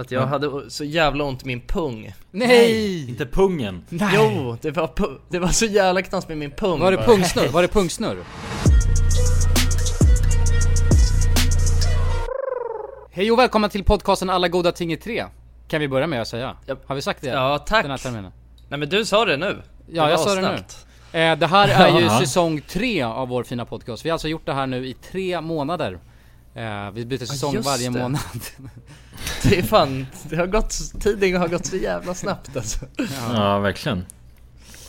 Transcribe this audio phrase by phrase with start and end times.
[0.00, 2.14] För att jag hade o- så jävla ont i min pung.
[2.30, 3.08] Nej!
[3.08, 3.84] Inte pungen.
[3.88, 4.12] Nej!
[4.14, 4.90] Jo, det var,
[5.28, 6.80] det var så jävla knas med min pung.
[6.80, 7.48] Var det pungsnurr?
[7.48, 8.24] Var det pungsnurr?
[13.10, 15.24] Hej och välkomna till podcasten Alla goda ting i tre.
[15.68, 16.56] Kan vi börja med att säga?
[16.66, 16.76] Ja.
[16.86, 17.28] Har vi sagt det?
[17.28, 17.82] Ja, tack.
[17.82, 18.32] Den här terminen.
[18.68, 19.62] Nej men du sa det nu.
[19.88, 20.40] Ja, var jag sa det
[21.12, 21.18] nu.
[21.20, 22.18] Eh, det här är ju Ja.
[22.20, 24.04] säsong tre av vår fina podcast.
[24.04, 25.98] Vi har alltså gjort det här nu i tre månader.
[26.54, 27.98] Eh, vi byter säsong just varje det.
[27.98, 28.20] månad.
[29.48, 32.78] Det är fan, det har gått, tiden har gått så jävla snabbt alltså.
[33.34, 34.06] Ja, verkligen.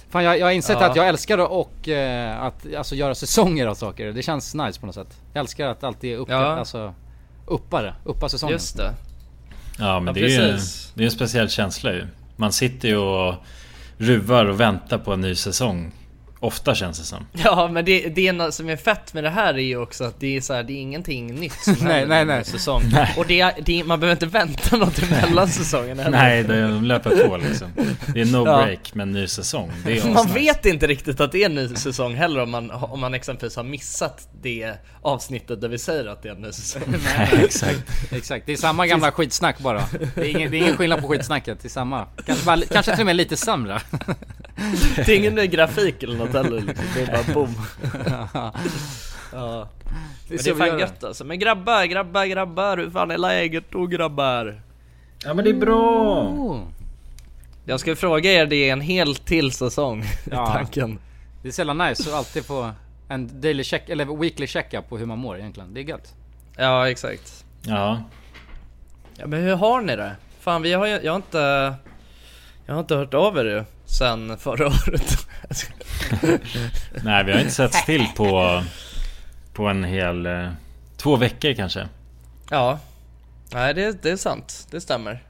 [0.10, 0.90] Fan jag, jag har insett Ja.
[0.90, 4.06] att jag älskar att- och eh, att alltså, göra säsonger av saker.
[4.14, 5.18] Det känns nice på något sätt.
[5.34, 6.38] Jag älskar att alltid upp, Ja.
[6.46, 6.94] alltså,
[7.46, 7.94] uppa det.
[8.04, 8.54] Uppa säsongen.
[8.54, 8.94] Just det.
[9.80, 10.60] Ja, men Ja, det, är
[10.96, 12.08] det är en speciell känsla ju.
[12.36, 13.36] Man sitter ju och
[13.98, 15.92] ruvar och väntar på en ny säsong.
[16.44, 17.26] Ofta känns det som.
[17.32, 20.04] Ja men det, det är något som är fett med det här är ju också
[20.04, 22.46] att det är så här, det är ingenting nytt som Nej, händer nej, nej.
[22.46, 22.82] säsong.
[23.18, 26.18] Och det, är- det, man behöver inte vänta något emellan säsongerna heller.
[26.18, 27.68] Nej, de löper på liksom.
[28.14, 28.64] Det är no Ja.
[28.66, 29.72] break med en ny säsong.
[29.86, 32.72] Det är Man vet inte riktigt att det är en ny säsong heller om man,
[32.72, 36.52] om man exempelvis har missat det avsnittet där vi säger att det är en ny
[36.52, 36.82] säsong.
[37.18, 37.84] Nej, exakt.
[38.12, 39.84] Exakt, det är samma gamla skitsnack bara.
[40.16, 42.06] Det är ingen, det är ingen skillnad på skitsnacket, det är samma.
[42.26, 43.82] Kanske, bara, kanske till och med lite sämre.
[44.96, 46.86] Det är ingen ny grafik eller något heller liksom.
[46.96, 47.56] Det är bara boom.
[49.34, 49.68] Ja.
[50.28, 51.24] Men det är fan gött alltså.
[51.24, 54.62] Men grabbar, grabbar, grabbar, hur fan är läget då grabbar?
[55.24, 56.22] Ja, men det är bra.
[56.24, 56.60] Oh.
[57.66, 60.46] Jag ska fråga er det är en hel till säsong, Ja.
[60.54, 61.00] tanken.
[61.42, 62.72] Det är sällan nice att alltid få
[63.10, 65.74] en daily check, eller weekly checkup på hur man mår egentligen.
[65.74, 66.16] Det är gött.
[66.58, 67.46] Ja, exakt.
[67.62, 68.04] Ja.
[69.18, 70.16] Ja, men hur har ni det?
[70.40, 71.74] Fan, vi har ju, jag har inte...
[72.66, 73.64] Jag har inte hört av er ju,
[73.98, 75.28] sen förra året.
[77.04, 78.64] Nej, vi har inte sett till på,
[79.54, 80.26] på en hel...
[80.26, 80.50] eh,
[80.98, 81.88] Två veckor kanske.
[82.50, 82.80] ja.
[83.54, 84.68] Nej, det, det är sant.
[84.72, 85.24] Det stämmer.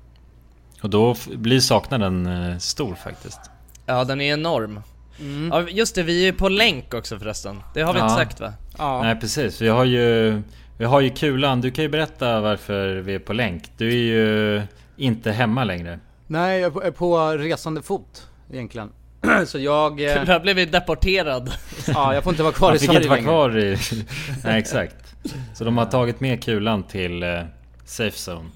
[0.81, 3.39] Och då blir saknaden eh, stor faktiskt.
[3.85, 4.81] Ja, den är enorm.
[5.19, 5.49] Mm.
[5.53, 7.63] Ja, just det, vi är ju på länk också förresten.
[7.73, 8.05] Det har vi Ja.
[8.05, 8.53] inte sagt va?
[8.77, 9.01] Ja.
[9.01, 10.41] Nej precis, vi har ju
[10.77, 13.63] Vi har ju Kulan, du kan ju berätta varför vi är på länk.
[13.77, 14.61] Du är ju
[14.97, 15.99] inte hemma längre.
[16.27, 18.89] Nej, jag är på resande fot egentligen.
[19.45, 19.91] Så jag...
[20.01, 21.53] eh, Där blev vi deporterad.
[21.87, 23.77] Ja, jag får inte vara kvar i fick Sverige inte vara kvar i...
[24.43, 25.15] Nej exakt.
[25.53, 27.41] Så de har tagit med Kulan till eh,
[27.85, 28.49] Safe Zone.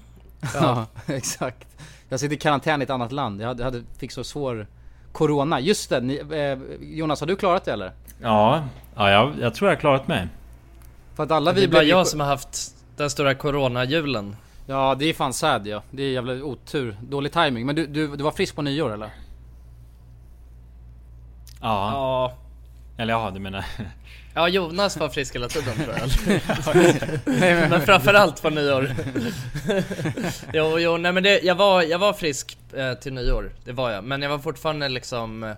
[0.54, 1.66] Ja, exakt.
[2.08, 3.40] Jag sitter i karantän i ett annat land.
[3.40, 4.66] Jag hade, hade, fick så svår
[5.12, 5.60] Corona.
[5.60, 7.92] Just det, ni, eh, Jonas har du klarat det eller?
[8.22, 8.64] Ja,
[8.96, 10.26] ja jag, jag tror jag har klarat mig.
[11.16, 14.36] För att alla Det vi är bara ju- jag som har haft den stora coronajulen.
[14.66, 15.82] Ja det är fan sad ja.
[15.90, 16.96] Det är jävla otur.
[17.00, 17.66] Dålig timing.
[17.66, 19.10] Men du, du, du var frisk på nyår eller?
[21.66, 22.32] Ja, Ja.
[23.02, 23.64] eller ja du menar...
[24.34, 26.08] Ja, Jonas var frisk hela tiden tror jag.
[27.24, 28.94] Nej, men, Men framförallt på nyår.
[30.52, 33.90] jo, jo, nej men det, jag, var, jag var frisk eh, till nyår, det var
[33.90, 34.04] jag.
[34.04, 35.52] Men jag var fortfarande liksom eh,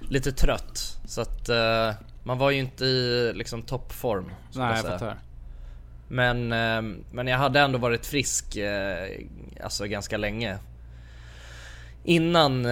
[0.00, 0.98] lite trött.
[1.04, 1.90] Så att eh,
[2.22, 4.24] man var ju inte i liksom toppform.
[4.54, 5.16] nej jag jag fattar.
[6.08, 6.82] Men, eh,
[7.12, 9.08] men jag hade ändå varit frisk eh,
[9.64, 10.58] alltså ganska länge.
[12.04, 12.66] Innan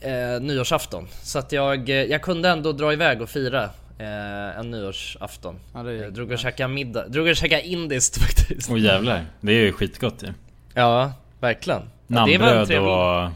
[0.00, 1.08] eh, eh, nyårsafton.
[1.22, 3.64] Så att jag, eh, jag kunde ändå dra iväg och fira
[3.98, 5.56] eh, en nyårsafton.
[5.74, 8.70] Ja, det är- jag drog och käkade middag, drog och käkade indiskt faktiskt.
[8.70, 10.28] Åh jävlar, det är ju skitgott ju.
[10.74, 11.80] Ja, verkligen.
[11.82, 12.88] Ja, det var en Namnbröd trevlig-
[13.26, 13.30] och...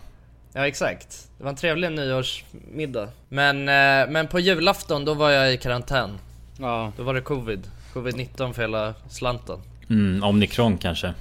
[0.57, 1.29] Ja exakt.
[1.39, 3.09] Det var en trevlig nyårsmiddag.
[3.29, 6.19] Men, eh, men på julafton då var jag i karantän.
[6.61, 6.93] Ja.
[6.97, 7.67] Då var det covid.
[7.95, 9.59] Covid-19 för hela slanten.
[9.91, 11.15] Mm, Omikron kanske.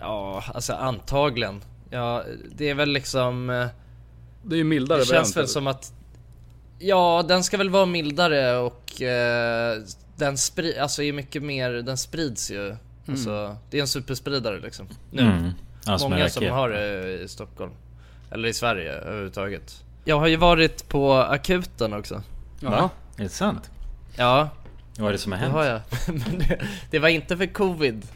[0.00, 1.62] Ja, alltså antagligen.
[1.90, 2.22] Ja,
[2.56, 3.68] det är väl liksom...
[4.44, 5.92] Det är ju mildare Det känns väl som att...
[6.78, 9.82] Ja, den ska väl vara mildare och eh,
[10.16, 12.76] den spri- alltså är mycket mer, den sprids ju.
[13.08, 14.88] Alltså, det är en superspridare liksom.
[15.10, 15.22] Nu.
[15.22, 15.50] Mm.
[15.86, 17.72] En Många som har det i Stockholm.
[18.30, 19.82] Eller i Sverige överhuvudtaget.
[20.04, 22.22] Jag har ju varit på akuten också.
[22.60, 22.70] Ja.
[22.70, 22.90] Va?
[23.16, 23.70] Är det sant?
[24.16, 24.48] Ja,
[24.98, 25.54] Vad är det som har det hänt?
[25.54, 25.80] har jag.
[26.06, 28.06] Men det, det var inte för covid.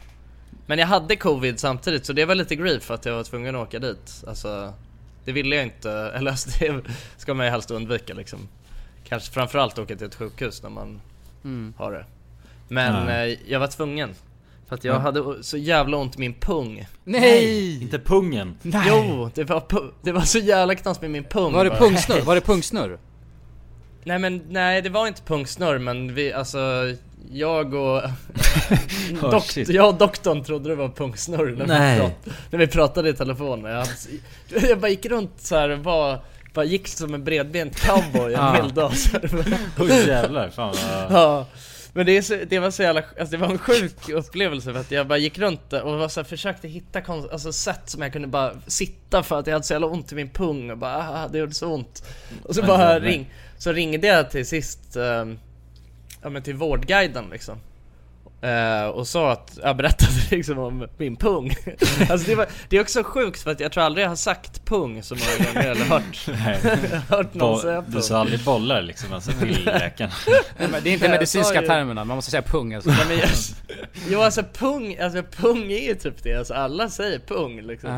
[0.65, 3.67] Men jag hade covid samtidigt så det var lite grief att jag var tvungen att
[3.67, 4.23] åka dit.
[4.27, 4.73] Alltså,
[5.29, 6.81] det ville jag inte, eller alltså, det
[7.17, 8.39] ska man ju helst undvika liksom.
[9.03, 11.01] Kanske framförallt åka till ett sjukhus när man
[11.43, 11.73] Mm.
[11.77, 12.05] har det.
[12.67, 14.09] Men eh, jag var tvungen.
[14.67, 14.99] För att jag Ja.
[14.99, 16.87] hade så jävla ont i min pung.
[17.03, 17.81] Nej!
[17.81, 18.57] Inte pungen!
[18.61, 18.83] Nej!
[18.87, 19.63] Jo, det var,
[20.01, 21.53] det var så jävla knas med min pung.
[21.53, 22.21] Var det pungsnurr?
[22.21, 22.99] Var det pungsnurr?
[24.03, 26.59] Nej men nej det var inte punksnurr men vi, alltså
[27.31, 28.01] jag och
[29.21, 29.69] Oh, dok- shit.
[29.69, 31.95] jag och doktorn trodde det var punksnurr när, Nej.
[31.95, 33.63] Vi prat, när vi pratade i telefon.
[33.63, 33.89] Jag, hade,
[34.67, 36.19] jag bara gick runt så här och var,
[36.53, 38.97] bara gick som en bredbent cowboy en hel dag.
[38.97, 39.29] Så här.
[39.79, 41.19] Oj jävlar, fan vad...
[41.21, 41.45] ja.
[41.93, 44.91] Men det, så, det var så jävla, alltså det var en sjuk upplevelse för att
[44.91, 48.13] jag bara gick runt och var så här, försökte hitta konst, alltså sätt som jag
[48.13, 50.95] kunde bara sitta för att jag hade så jävla ont i min pung och bara
[51.09, 52.03] ah, det gjorde så ont.
[52.43, 55.25] Och så bara ring, så ringde jag till sist, eh,
[56.21, 57.59] ja men till Vårdguiden liksom.
[58.41, 61.55] Eh, och sa att, jag berättade liksom om min pung.
[62.09, 64.65] alltså det, var, det är också sjukt för att jag tror aldrig jag har sagt
[64.65, 66.59] pung så många gånger eller hört, Nej.
[67.09, 68.01] hört någon Bo- säga du pung.
[68.01, 70.11] sa aldrig bollar liksom alltså till läkaren?
[70.59, 72.89] Nej, men det är inte medicinska ju- termerna, man måste säga pung alltså.
[72.89, 73.29] Ja, men jag,
[74.09, 77.89] jo alltså pung, alltså pung är ju typ det, alltså alla säger pung liksom.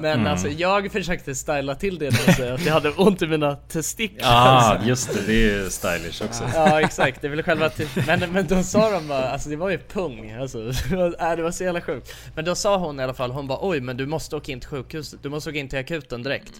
[0.00, 0.26] Men Mm.
[0.26, 3.54] alltså jag försökte styla till det med att säga att jag hade ont i mina
[3.56, 4.28] testiklar.
[4.30, 5.26] Ja, just det.
[5.26, 6.44] Det är ju stylish också.
[6.54, 7.70] Ja exakt, det är väl själva
[8.06, 10.58] men, men då sa de bara, alltså det var ju pung, alltså.
[10.90, 12.16] Det var, äh, det var så jävla sjukt.
[12.34, 14.60] Men då sa hon i alla fall, hon bara oj men du måste åka in
[14.60, 16.52] till sjukhuset, du måste åka in till akuten direkt.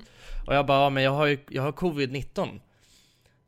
[0.46, 2.60] Och jag bara, ja, men jag har ju, jag har covid-19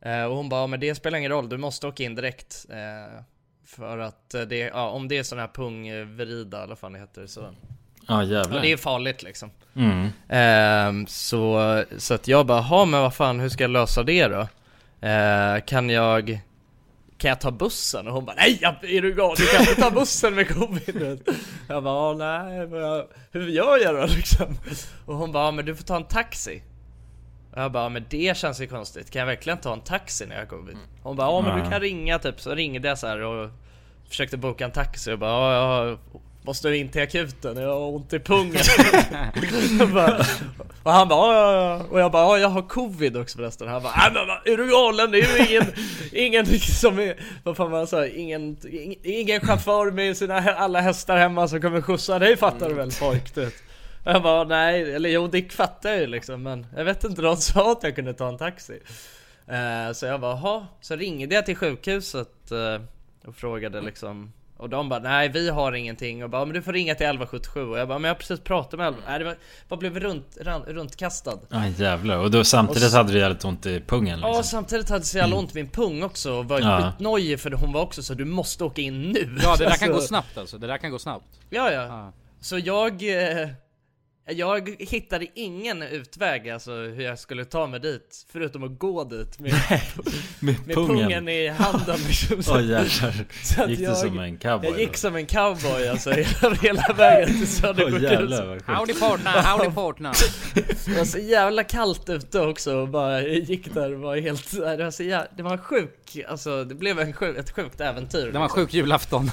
[0.05, 2.67] eh, Och hon bara, ja, men det spelar ingen roll, du måste åka in direkt
[2.71, 3.23] eh,
[3.67, 6.99] För att eh, det, ja om det är sån här pungverida eller vad fan det
[6.99, 7.55] heter så
[8.09, 8.63] Ja Och jävlar.
[8.63, 9.51] det är farligt liksom.
[9.77, 10.09] Mm.
[10.29, 14.29] Ehm, så, så att jag bara, ha men vad fan hur ska jag lösa det
[14.29, 14.49] då?
[15.09, 16.41] Eh, kan jag
[17.23, 18.07] Kan jag ta bussen?
[18.07, 19.37] Och hon bara nej är du galen?
[19.39, 21.21] Du kan inte ta bussen med covid
[21.69, 22.15] Jag bara "Ja,
[22.45, 24.57] nej jag, hur gör jag då liksom?
[25.07, 26.63] Och hon bara, "Ja, men du får ta en taxi
[27.53, 30.35] och jag bara, men det känns ju konstigt, kan jag verkligen ta en taxi när
[30.35, 30.77] jag har covid?
[31.03, 33.51] Hon bara, ja men du kan ringa typ, så ringde jag så här och
[34.09, 35.99] försökte boka en taxi och bara, ja jag
[36.43, 38.63] måste in till akuten, jag har ont i pungen.
[39.95, 40.25] Bara,
[40.83, 43.69] Och han bara, ja, ja, och jag bara, ja jag har covid också förresten.
[43.69, 43.93] Han bara,
[44.45, 45.11] men är du galen?
[45.11, 45.67] Det är ju ingen,
[46.13, 51.17] ingen som är, vad fan man sa, ingen, ing- ingen chaufför med sina alla hästar
[51.17, 52.91] hemma som kommer skjutsa dig fattar du väl?
[53.01, 53.51] Pojk du.
[54.05, 57.37] Jag bara, nej, eller jo Dick fattar jag ju liksom men jag vet inte, de
[57.37, 58.81] sa att jag kunde ta en taxi.
[59.49, 62.83] Eh, Så jag bara, ha Så ringde jag till sjukhuset eh,
[63.29, 64.33] och frågade liksom
[64.63, 67.63] och de bara nej vi har ingenting och bara men du får ringa till 1177
[67.71, 69.37] och jag bara men jag har precis pratat med 11 Nej det var,
[69.69, 72.19] bara blev runt, ran, runtkastad Ja jävlar.
[72.19, 74.45] Och då samtidigt Och hade du jävligt ont i pungen Ja liksom.
[74.45, 76.93] samtidigt hade jag så jävla ont i min pung också och var Ja.
[76.93, 79.89] skitnojig för hon var också så du måste åka in nu Ja det där kan
[79.93, 81.25] Alltså, gå snabbt alltså, det där kan gå snabbt.
[81.51, 82.13] Ja ja, Ja.
[82.41, 83.49] så jag eh,
[84.27, 89.39] jag hittade ingen utväg alltså hur jag skulle ta mig dit Förutom att gå dit
[89.39, 89.53] med,
[90.41, 90.99] Med med pungen.
[90.99, 93.25] pungen i handen liksom så, Åh jävlar.
[93.45, 94.99] så att Gick du jag, som en cowboy jag gick då?
[94.99, 98.67] som en cowboy alltså hela, hela vägen till Södersjukhuset sjukt.
[98.67, 100.13] Howdy partner, howdy partner.
[100.87, 104.51] Det var så jävla kallt ute också och bara jag gick där och var helt,
[104.53, 107.81] det var så jävla, det var en sjuk, alltså det blev en sjuk, ett sjukt
[107.81, 109.31] äventyr Det var en sjuk julafton.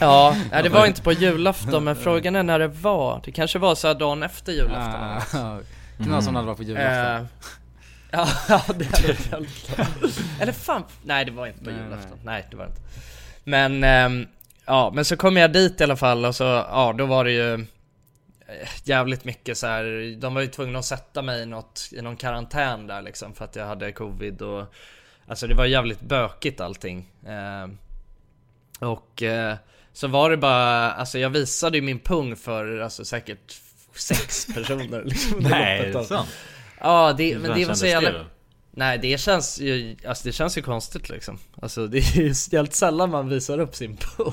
[0.00, 3.74] Ja, det var inte på julafton men frågan är när det var, det kanske var
[3.74, 5.40] så dagen efter julafton.
[5.42, 5.58] Ah,
[6.04, 7.16] Knasson hade varit på julafton.
[7.16, 7.26] Eh,
[8.14, 9.88] Ja, ja det är det helt klart.
[10.40, 12.80] Eller fan, nej det var inte på Nej, julafton, nej det var inte
[13.44, 14.26] Men, ehm,
[14.66, 17.30] ja men så kom jag dit i alla fall och så, ja då var det
[17.32, 17.60] ju eh,
[18.84, 20.16] Jävligt mycket så här.
[20.20, 23.44] de var ju tvungna att sätta mig i något, i någon karantän där liksom för
[23.44, 24.74] att jag hade covid och
[25.26, 27.78] Alltså det var jävligt bökigt allting Ehm,
[28.80, 29.56] Och eh,
[29.92, 33.54] så var det bara, alltså jag visade ju min pung för alltså säkert
[33.96, 36.28] sex personer liksom Nej, är det sant?
[36.80, 38.10] Ja det, men det var så jävla...
[38.12, 38.24] det?
[38.74, 42.74] Nej det känns ju, alltså det känns ju konstigt liksom Alltså det är ju jävligt
[42.74, 44.32] sällan man visar upp sin pung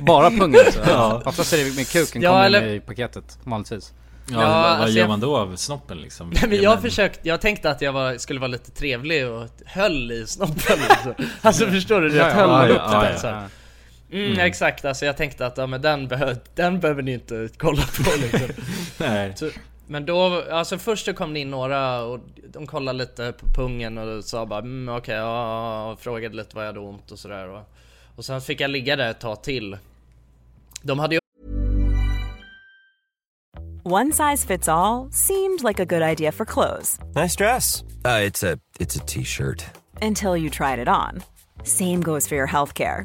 [0.00, 0.80] Bara pungen alltså?
[0.86, 1.22] Ja.
[1.26, 3.92] Oftast är det med kuken Ja, kommer eller- i paketet, vanligtvis.
[4.30, 6.30] Ja, Ja, vad, alltså gör jag- man då av snoppen liksom?
[6.30, 9.48] Nej men Ja, jag försökte, jag tänkte att jag var, skulle vara lite trevlig och
[9.66, 11.14] höll i snoppen liksom.
[11.42, 12.16] Alltså förstår du?
[12.16, 13.18] Jag Ja, höll ja, upp ja, den ja.
[13.18, 13.48] så.
[14.12, 14.38] Mm, Mm.
[14.46, 18.10] exakt, alltså jag tänkte att ja, men den, behö den behöver ni inte kolla på
[18.22, 18.48] liksom.
[18.98, 19.32] Nej.
[19.36, 19.50] Så,
[19.86, 22.20] men då, alltså först så kom det in några och
[22.52, 26.64] de kollade lite på pungen och sa bara mm, okej, ja, och frågade lite vad
[26.64, 27.62] jag hade ont och sådär och,
[28.16, 29.76] och sen fick jag ligga där ett tag till
[30.82, 31.20] De hade ju
[33.84, 37.82] One size fits all seemed like a good idea for clothes Nice dress.
[38.04, 39.64] Uh, it's a it's a t-shirt.
[40.02, 41.22] until you tried it on.
[41.64, 43.04] Same goes for your healthcare.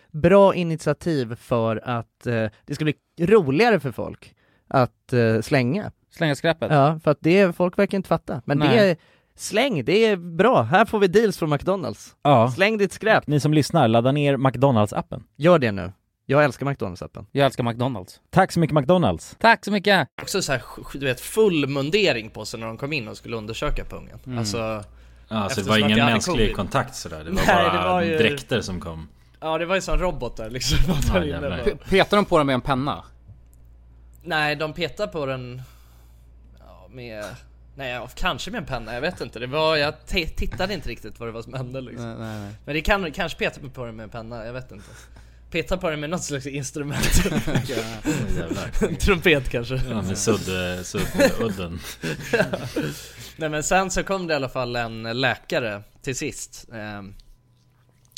[0.11, 4.35] bra initiativ för att eh, det ska bli roligare för folk
[4.67, 5.91] att eh, slänga.
[6.11, 6.71] Slänga skräpet.
[6.71, 8.41] Ja, för att det, folk verkar inte fatta.
[8.45, 8.89] Men det Nej.
[8.89, 8.97] är,
[9.35, 10.61] släng, det är bra.
[10.61, 12.15] Här får vi deals från McDonalds.
[12.23, 12.51] Ja.
[12.51, 13.27] Släng ditt skräp.
[13.27, 15.23] Ni som lyssnar, ladda ner McDonalds-appen.
[15.35, 15.91] Gör det nu.
[16.25, 17.25] Jag älskar McDonalds-appen.
[17.31, 18.21] Jag älskar McDonalds.
[18.29, 19.35] Tack så mycket McDonalds!
[19.39, 20.07] Tack så mycket!
[20.21, 20.61] Också så här,
[20.93, 24.19] du vet, full mundering på sig när de kom in och skulle undersöka pungen.
[24.25, 24.37] Mm.
[24.39, 24.83] Alltså,
[25.27, 28.17] Ja, så det var ingen mänsklig kontakt sådär, det var Nej, bara det var ju-
[28.17, 29.07] dräkter som kom
[29.41, 30.77] ja det var ju som robotar liksom.
[30.87, 31.57] Ja, där inne.
[31.63, 33.03] P- petar de på den med en penna?
[34.23, 35.61] Nej, de petar på den
[36.59, 37.25] ja, med...
[37.75, 39.39] Nej, ja, kanske med en penna, jag vet inte.
[39.39, 42.05] Det var, jag t- tittade inte riktigt vad det var som hände liksom.
[42.05, 42.53] Nej, nej, nej.
[42.65, 44.85] Men det kan kanske peta på den med en penna, jag vet inte.
[45.51, 47.25] Peta på den med något slags instrument.
[47.67, 48.95] Jävlar.
[48.95, 49.75] Trumpet kanske.
[49.89, 51.79] Ja, med sudd, suddudden
[53.35, 56.67] Nej men sen så kom det i alla fall en läkare till sist.
[56.73, 57.13] Ehm,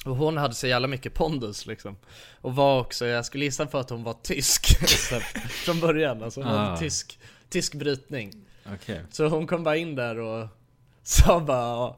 [0.04, 1.96] och hon hade så jävla mycket pondus liksom.
[2.42, 4.78] Och var också, jag skulle gissa på att hon var tysk
[5.66, 6.24] från början.
[6.24, 6.72] Alltså hon Ah.
[6.74, 7.20] en tysk,
[7.50, 8.34] tysk brytning.
[8.74, 10.48] Okej Så hon kom bara in där och
[11.04, 11.94] sa bara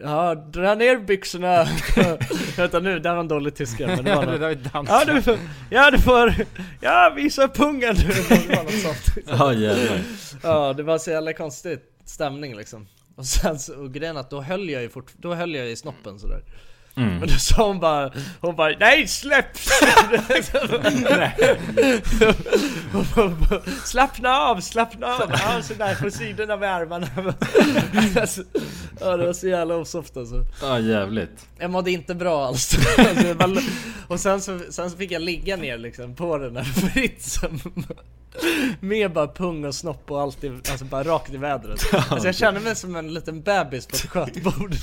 [0.00, 1.66] Ja, dra ner byxorna.
[2.56, 4.40] Vänta nu, det här var en dålig tyska men det var det något.
[4.40, 4.88] där är dans.
[4.90, 5.38] Ja du får,
[5.70, 6.34] ja du får,
[6.80, 8.08] ja visa pungen nu.
[8.28, 9.26] Det var något sånt.
[9.26, 10.00] Ja jävlar
[10.42, 12.86] Ja, det var så jävla konstig stämning liksom.
[13.16, 15.76] Och sen så, och grejen att då höll jag ju fort, då höll jag i
[15.76, 16.42] snoppen sådär.
[16.96, 17.18] Mm.
[17.18, 19.58] Men då sa hon bara, hon bara NEJ SLÄPP!
[23.84, 25.30] slappna av, slappna av!
[25.30, 27.06] Ja sådär på sidorna med armarna.
[28.20, 28.42] alltså,
[29.00, 30.44] ja det var så jävla osoft alltså.
[30.62, 32.76] Ja jävligt Jag mådde inte bra alls.
[32.98, 33.62] Alltså,
[34.08, 37.60] och sen så, sen så fick jag ligga ner liksom på den här fritsen.
[38.80, 41.80] Med bara pung och snopp och allt i, alltså bara rakt i vädret.
[41.92, 44.74] Alltså jag kände mig som en liten bebis på ett skötbord.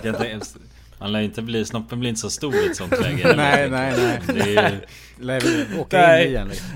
[0.98, 3.32] Man lär inte bli, snoppen blir inte så stor i ett sånt läge.
[3.36, 4.20] Nej, nej, nej.
[4.26, 4.80] Det är ju,
[5.24, 6.24] Lär vi åka Nej.
[6.24, 6.66] in igen liksom.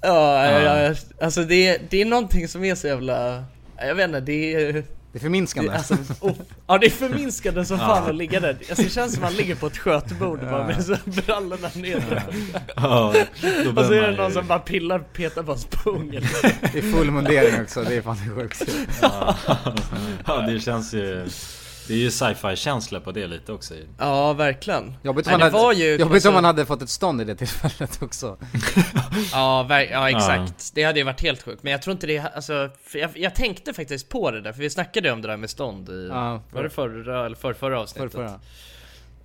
[0.00, 3.44] Ja, ja, alltså det, det är någonting som är så jävla,
[3.76, 5.70] jag vet inte, det är Det är förminskande.
[5.70, 6.34] det, alltså, oh,
[6.66, 8.56] Ja det är förminskande som fan att ligga där.
[8.68, 12.22] Alltså det känns som att man ligger på ett skötbord bara med så brallorna ner.
[12.76, 13.14] ja,
[13.64, 16.28] då Och så är det man någon ju som bara pillar, petar på pung eller
[16.72, 18.64] Det är full mundering också, det är fan det sjukt.
[20.26, 21.26] Ja det känns ju
[21.88, 23.74] Det är ju sci-fi känsla på det lite också.
[23.98, 24.94] Ja verkligen.
[25.02, 27.20] Jobbigt om det man, hade, var ju- jobbigt alltså- om man hade fått ett stånd
[27.20, 28.36] i det tillfället också.
[29.32, 30.74] Ja, ver- ja exakt.
[30.74, 31.62] Det hade ju varit helt sjukt.
[31.62, 34.60] Men jag tror inte det, alltså, för jag, jag tänkte faktiskt på det där, för
[34.60, 36.42] vi snackade om det där med stånd i, Ja.
[36.52, 38.12] var det förra eller för, förra avsnittet?
[38.12, 38.40] Förra, förra.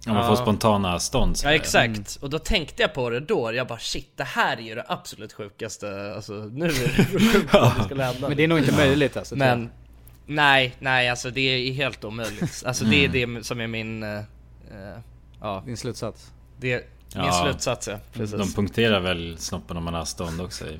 [0.08, 3.68] Om man får spontana stånd Ja exakt, och då tänkte jag på det då, jag
[3.68, 7.78] bara shit det här är ju det absolut sjukaste, alltså nu är det sjukt att
[7.78, 9.36] det skulle hända Men det är nog inte möjligt alltså.
[9.36, 9.70] Men,
[10.26, 12.64] nej, nej alltså det är helt omöjligt.
[12.66, 14.22] Alltså det är det som är min, eh,
[15.42, 16.32] ja, Din slutsats.
[16.60, 16.78] det är
[17.16, 17.44] min Ja.
[17.44, 18.38] slutsats ja, precis.
[18.40, 20.80] De punkterar väl snoppen om man har stånd också i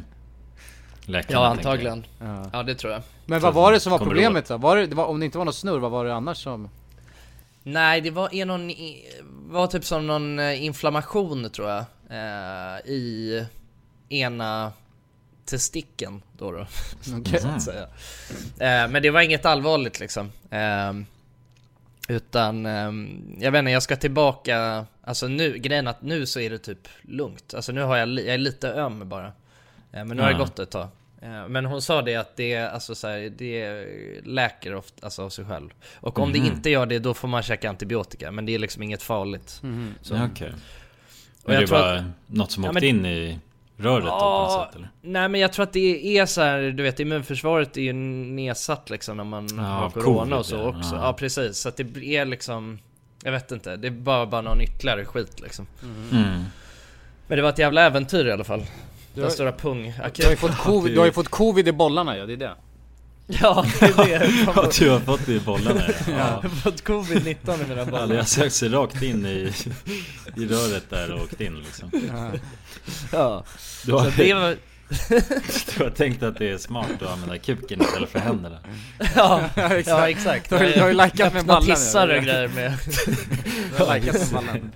[1.06, 2.50] Läkarna, Ja antagligen, Ja.
[2.54, 3.02] ja det tror jag.
[3.26, 4.58] Men vad var det som var Kommer problemet då?
[4.58, 6.70] Var det, det var, om det inte var något snurr, vad var det annars som...
[7.64, 8.72] Nej, det var är någon,
[9.52, 11.80] var typ som någon eh, inflammation tror jag
[12.10, 13.46] eh, I
[14.10, 14.72] ena
[15.46, 16.68] testikeln då då,
[17.20, 17.40] Okej.
[17.42, 17.84] så att säga.
[18.60, 20.32] Eh, Men det var inget allvarligt liksom.
[20.50, 20.94] Eh,
[22.08, 22.92] Utan, eh,
[23.44, 26.88] jag vet inte, jag ska tillbaka Alltså nu, grejen att nu så är det typ
[27.02, 27.54] lugnt.
[27.54, 29.26] Alltså nu har jag, jag är lite öm bara.
[29.92, 30.88] Eh, Men nu har det gått ett tag.
[31.22, 33.86] Eh, Men hon sa det att det, alltså så här, det
[34.26, 35.70] läker ofta, alltså av sig själv.
[35.96, 38.32] Och om det inte gör det då får man käka antibiotika.
[38.32, 39.62] Men det är liksom inget farligt.
[40.02, 40.16] Så.
[40.16, 40.24] Ja.
[40.24, 43.40] Och Men jag det tror var att- något som Ja, åkte men- in i
[43.84, 44.90] röret då på något sätt eller?
[45.02, 48.90] Nej men jag tror att det är så här, du vet immunförsvaret är ju nedsatt
[48.90, 50.64] liksom när man Ja, har corona covid, och så ja.
[50.64, 50.96] också.
[50.96, 51.02] Ja.
[51.06, 51.14] Ja.
[51.14, 52.80] precis, så att det är liksom
[53.24, 55.68] Jag vet inte, det är bara, bara någon ytterligare skit liksom.
[56.12, 56.44] Mm.
[57.28, 58.60] Men det var ett jävla äventyr i alla fall.
[58.60, 58.66] Du
[59.14, 61.72] Den har- stora pung Du har ju fått covid, du har ju fått covid i
[61.72, 62.52] bollarna ja, det är det.
[63.42, 64.26] Ja, det är det.
[64.46, 66.24] Jag Ja, du har fått det i bollarna ja.
[66.44, 68.16] har fått covid-19 i mina Ja, bollar.
[68.16, 69.54] har sökt sig rakt in i,
[70.38, 71.92] i röret där och åkt in liksom.
[73.12, 73.44] Ja.
[73.86, 74.56] Du har, Så det var,
[75.78, 78.58] du har tänkt att det är smart att använda kuken istället för händerna.
[79.16, 79.42] ja,
[79.86, 80.50] ja exakt.
[80.50, 81.76] Du har ju- du har ju likat med Öppna ballan, ja.
[81.76, 82.74] tissar och grejer med.
[83.78, 84.72] Du har likat med ballan.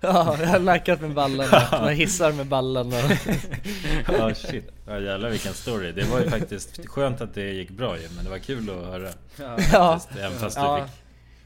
[0.00, 2.96] Ja, jag har lackat med ballarna, jag hissar med ballarna
[4.18, 5.92] Ja shit, ja jävlar vilken story.
[5.92, 8.76] Det var ju faktiskt skönt att det gick bra ju, men det var kul att
[8.86, 9.08] höra.
[9.38, 9.58] Ja.
[9.98, 10.84] Faktiskt, även fast du Ja.
[10.84, 10.94] fick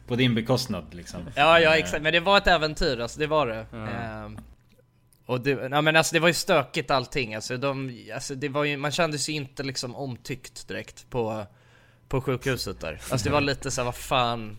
[0.08, 1.20] på din bekostnad liksom.
[1.34, 3.66] Ja, ja exakt, men det var ett äventyr alltså, det var det.
[3.72, 4.38] Ehm,
[5.26, 7.34] Och det, ja, men alltså det var ju stökigt allting.
[7.34, 11.46] Alltså, de, alltså det var ju, man kände sig inte liksom omtyckt direkt på,
[12.08, 13.00] på sjukhuset där.
[13.10, 14.58] Alltså det var lite så här, vad fan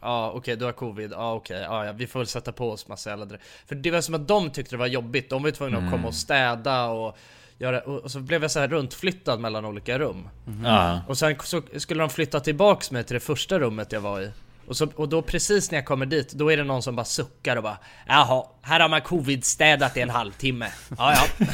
[0.00, 2.88] Ja okej du har covid, ja okej, ja, ja vi får väl sätta på oss
[2.88, 3.26] massa jävla
[3.66, 5.90] För det var som att de tyckte det var jobbigt, de var ju tvungna att
[5.90, 7.16] komma och städa och
[7.58, 10.28] göra, och, så blev jag så här runtflyttad mellan olika rum.
[10.64, 11.00] Ja.
[11.08, 14.30] och sen så skulle de flytta tillbaks mig till det första rummet jag var i.
[14.66, 17.04] Och, så, och då precis när jag kommer dit, då är det någon som bara
[17.04, 20.72] suckar och bara Jaha, här har man covid-städat i en halvtimme.
[20.98, 21.46] Ja ja.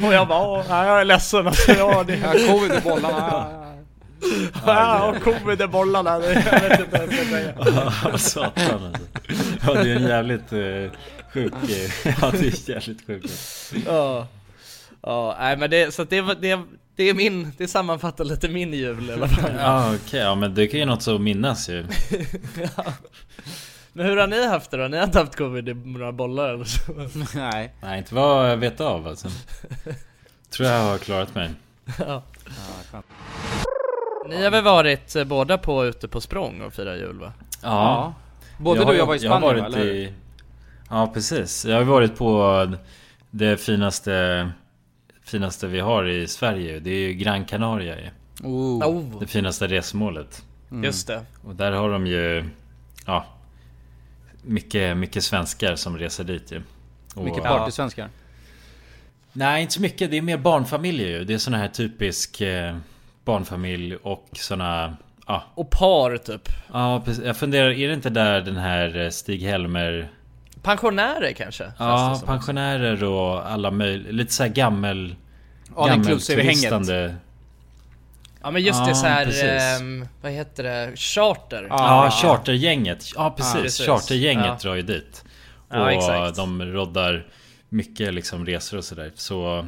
[0.06, 3.66] Och jag bara Åh, jag är ledsen alltså, ja, det, Ja, covid i bollarna.
[4.66, 7.54] Ja, covid i bollarna Jag vet inte vad jag ska säga
[8.12, 9.02] Ja, satan alltså.
[9.66, 10.98] Ja det är en jävligt eh,
[11.32, 13.30] sjuk, eh, ja det är jävligt sjukt.
[13.86, 14.26] Ja
[15.02, 16.60] Ja, nej men det, så att det, var- det,
[16.96, 20.54] det är min, det sammanfattar lite min jul i alla fall Ja okej, ja men
[20.54, 21.86] det kan ju något att minnas ju.
[23.92, 24.88] Men hur har ni haft det då?
[24.88, 26.92] Ni har inte haft covid i några bollar eller så?
[27.34, 27.74] Nej.
[27.82, 29.28] Nej inte vad jag vet av alltså.
[30.50, 31.50] Tror jag har klarat mig.
[31.98, 32.22] Ja.
[34.30, 37.32] Ni har väl varit eh, båda på ute på språng och fira jul va?
[37.62, 38.14] Ja.
[38.58, 40.12] Både du och jag var i jag har Spanien va, varit eller i,
[40.90, 42.68] Ja precis, jag har varit på
[43.30, 44.50] det finaste
[45.22, 48.10] Finaste vi har i Sverige, det är ju Gran Canaria ju.
[48.42, 48.88] Oh.
[48.88, 50.44] Oh, Det finaste resmålet.
[50.82, 52.44] just det Och där har de ju
[53.06, 53.26] Ja
[54.42, 56.62] Mycket, mycket svenskar som reser dit ju.
[57.14, 58.08] Och, Mycket partysvenskar.
[59.32, 61.24] Nej inte så mycket, det är mer barnfamiljer ju.
[61.24, 62.76] Det är sån här typisk eh,
[63.24, 67.24] Barnfamilj och såna Ja, Och par typ ja precis.
[67.24, 70.08] jag funderar, är det inte där den här eh, Stig-Helmer
[70.62, 71.72] Pensionärer kanske?
[71.78, 75.14] Ja, det pensionärer och alla möjliga, lite såhär gammel
[75.76, 76.56] All inclusive-hänget.
[76.70, 77.14] turistande-
[78.42, 79.44] ja men just det Ja, så här,
[79.80, 80.92] ehm, vad heter det?
[80.96, 81.66] Charter?
[81.70, 82.10] Ja, Ja.
[82.10, 83.04] chartergänget.
[83.16, 83.62] Ja, precis.
[83.62, 83.86] precis.
[83.86, 84.58] Chartergänget Ja.
[84.62, 85.24] drar ju dit.
[85.70, 86.36] Ja, och exakt.
[86.36, 87.26] de roddar
[87.68, 89.12] mycket liksom resor och sådär.
[89.14, 89.58] Så...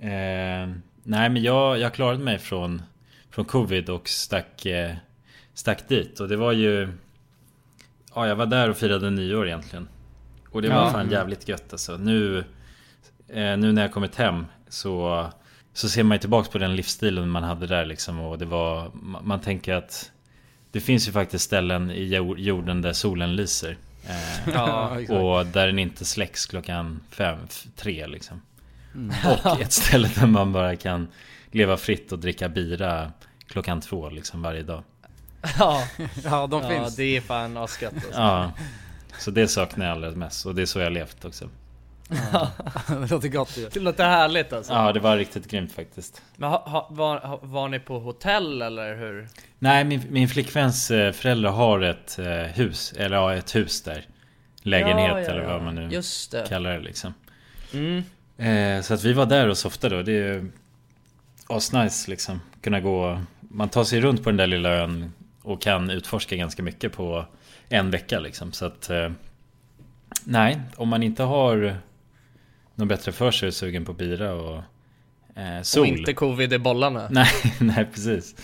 [0.00, 0.68] Eh,
[1.04, 2.82] nej, men jag, jag klarade mig från,
[3.30, 4.92] från covid och stack, eh,
[5.54, 6.20] stack dit.
[6.20, 6.88] Och det var ju...
[8.14, 9.88] Ja, jag var där och firade nyår egentligen.
[10.50, 10.90] Och det var Ja.
[10.90, 11.96] fan jävligt gött alltså.
[11.96, 12.38] Nu,
[13.28, 15.26] eh, nu när jag kommit hem så,
[15.72, 18.20] så ser man ju tillbaks på den livsstilen man hade där liksom.
[18.20, 18.90] Och det var...
[18.94, 20.10] Man, man tänker att...
[20.70, 23.76] Det finns ju faktiskt ställen i jor- jorden där solen lyser.
[24.08, 27.38] Eh, Ja, och där den inte släcks klockan fem,
[27.76, 28.40] tre liksom.
[28.94, 29.14] Mm.
[29.44, 31.08] Och ett ställe där man bara kan
[31.50, 33.12] leva fritt och dricka bira
[33.48, 34.82] klockan två liksom varje dag.
[35.58, 35.82] ja,
[36.24, 36.96] Ja, de ja finns.
[36.96, 38.20] det är fan asgött alltså.
[38.20, 38.52] Ja.
[39.18, 41.48] Så det saknar jag allra mest och det är så jag levt också.
[42.88, 43.68] det låter gott ju.
[43.72, 46.22] Det låter härligt alltså Ja det var riktigt grymt faktiskt.
[46.36, 49.28] Men ha, ha, var, ha, var ni på hotell eller hur?
[49.58, 54.06] Nej min, min flickväns eh, föräldrar har ett eh, hus, eller ja ett hus där.
[54.62, 55.48] Lägenhet Ja, ja, eller ja.
[55.52, 57.14] vad man nu Just det kallar det liksom.
[57.72, 58.04] mm.
[58.36, 60.50] Eh, så att vi var där och softade och det är ju
[61.46, 62.40] asnice liksom.
[62.60, 66.62] Kunna gå, man tar sig runt på den där lilla ön och kan utforska ganska
[66.62, 67.26] mycket på
[67.68, 68.52] en vecka liksom.
[68.52, 69.10] Så att eh,
[70.24, 71.76] nej, om man inte har
[72.74, 74.62] något bättre för sig är sugen på bira och
[75.36, 75.80] eh, sol.
[75.80, 78.34] Och inte covid i bollarna Nej, nej precis.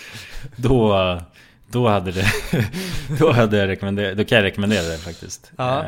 [0.57, 1.21] Då,
[1.67, 2.27] då hade det,
[3.19, 5.53] då hade jag rekommenderat, då kan jag rekommendera det faktiskt.
[5.57, 5.85] Ja.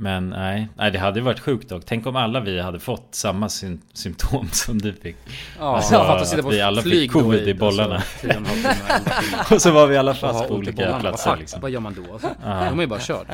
[0.00, 1.82] Men nej, nej, det hade ju varit sjukt dock.
[1.86, 5.16] Tänk om alla vi hade fått samma sym- symptom som du fick.
[5.58, 8.02] Ja, Alltså, att att vi alla fick covid då i bollarna.
[8.22, 11.00] Alltså, och så var vi alla fast på olika bollarna.
[11.00, 11.60] platser Vad- liksom.
[11.60, 12.12] Vad gör man då?
[12.12, 12.48] Alltså, Ja.
[12.48, 13.26] Då är man ju bara körd.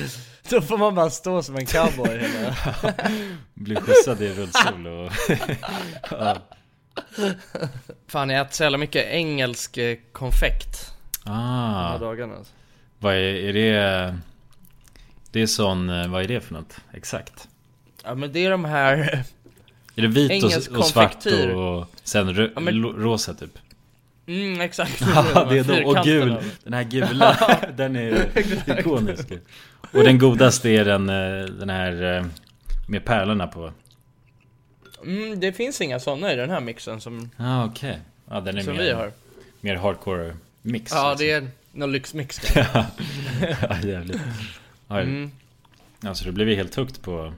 [0.50, 2.54] Då får man bara stå som en cowboy hela
[3.54, 5.12] Bli skjutsad i rullstol och...
[6.10, 6.36] ja.
[8.08, 10.90] Fan jag äter så jävla mycket engelsk eh, konfekt
[11.24, 12.52] de här Ah, dagarna alltså.
[12.98, 14.18] vad är, är det?
[15.32, 16.76] Det är sån, eh, vad är det för något?
[16.92, 17.48] Exakt.
[18.04, 18.98] Ja men det är de här
[19.96, 21.50] Är det vit och, och svart konfektyr.
[21.54, 23.58] och sen rö- Ja, men- rosa typ?
[24.26, 28.28] Mm exakt Ja, det är de, och gul, den här gula, den är
[28.78, 29.28] ikonisk
[29.92, 32.24] Och den godaste är den, eh, den här eh,
[32.88, 33.72] med pärlorna på
[35.04, 37.98] Mm, det finns inga sådana i den här mixen som, Ja ah, okej
[38.30, 39.12] Ja den är som mer, vi har
[39.60, 41.26] mer hardcore mix Ja liksom.
[41.26, 42.86] det är någon lyxmix ja,
[43.82, 44.20] jävligt
[45.00, 45.30] mm.
[46.04, 47.32] Alltså det blev ju helt högt på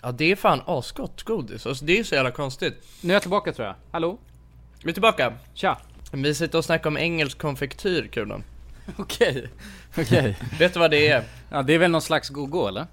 [0.00, 3.22] Ja det är fan asgott godis, alltså, det är så jävla konstigt Nu är jag
[3.22, 3.74] tillbaka tror jag.
[3.90, 4.18] Hallå?
[4.82, 5.78] Vi är tillbaka Tja!
[6.12, 8.44] Vi sitter och snackar om engelsk konfektyr kulan
[8.96, 9.48] Okej,
[9.98, 10.36] okej.
[10.58, 11.24] Vet du vad det är?
[11.50, 12.86] Ja det är väl någon slags go-go eller?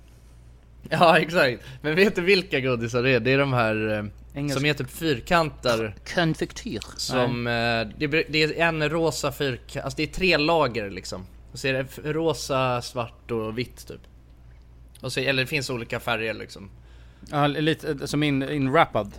[0.89, 3.19] Ja exakt, men vet du vilka godisar det är?
[3.19, 6.79] Det är de här eh, Engelsk- som är typ fyrkanter Konfektyr.
[6.97, 11.59] Som, eh, det, det är en rosa fyrkant, alltså det är tre lager liksom Och
[11.59, 14.01] så är det rosa, svart och vitt typ
[15.01, 16.69] och så, Eller det finns olika färger liksom
[17.31, 19.11] Ja lite eh, som in, inwrappad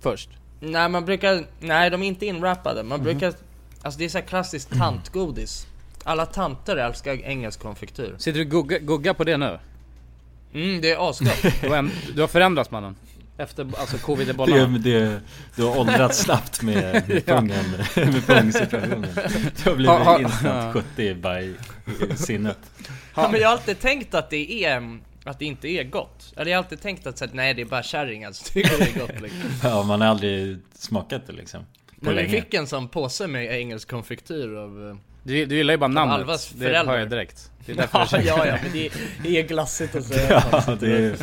[0.00, 0.30] först.
[0.60, 3.04] Nej man brukar, nej de är inte inwrappade, man Mhm.
[3.04, 3.34] brukar
[3.82, 5.66] Alltså det är så här klassiskt tantgodis
[6.04, 9.58] Alla tanter älskar engelsk konfektyr Sitter du gugga, gugga på det nu?
[10.54, 11.42] Mm det är asgott
[12.14, 12.96] du har förändrats mannen?
[13.36, 14.78] Efter alltså covid i Det, bollarna?
[14.78, 15.20] det,
[15.56, 17.36] du har åldrats snabbt med, med Ja.
[17.36, 19.06] pungen, med pungsituationen.
[19.64, 20.82] Du har blivit Ha- ha- instant ja.
[20.96, 21.54] 70 by
[22.16, 22.58] sinnet.
[23.14, 26.50] Ja, men jag har alltid tänkt att det är, att det inte är gott Eller
[26.50, 28.84] jag har alltid tänkt att så, att, nej det är bara kärringar som tycker det
[28.94, 29.50] är gott liksom.
[29.70, 31.60] Ja, man har aldrig smakat det liksom.
[31.96, 35.78] Men vi fick en sån påse med engelsk konfektyr av eh, Du, du gillar ju
[35.78, 37.50] bara namnet, Alvas det hör jag direkt.
[37.66, 40.44] Det är därför ja, jag ja, ja, men det är, det är glassigt att säga.
[40.66, 41.16] Ja, det är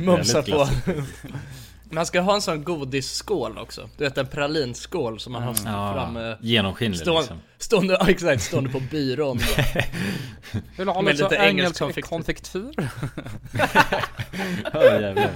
[0.00, 0.68] Mumsa på.
[1.94, 3.88] Man ska ha en sån godisskål också.
[3.98, 6.36] Du vet en pralinskål som man har Ja, framme.
[6.40, 7.36] genomskinlig stå, liksom.
[7.58, 9.38] Stående, ja, exakt, stående på byrån.
[10.76, 12.08] Vill du ha Med lite, lite engelsk konfektyr?
[12.08, 12.72] konfektyr?
[14.74, 15.30] Jävlar.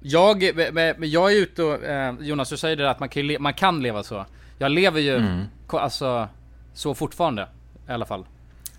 [0.00, 3.08] Jag, men- men jag är ute och, eh, Jonas du säger det där att man
[3.08, 4.26] kan, man kan leva så.
[4.58, 5.44] Jag lever ju, Mm.
[5.68, 6.28] alltså,
[6.76, 7.48] så fortfarande.
[7.88, 8.24] I alla fall.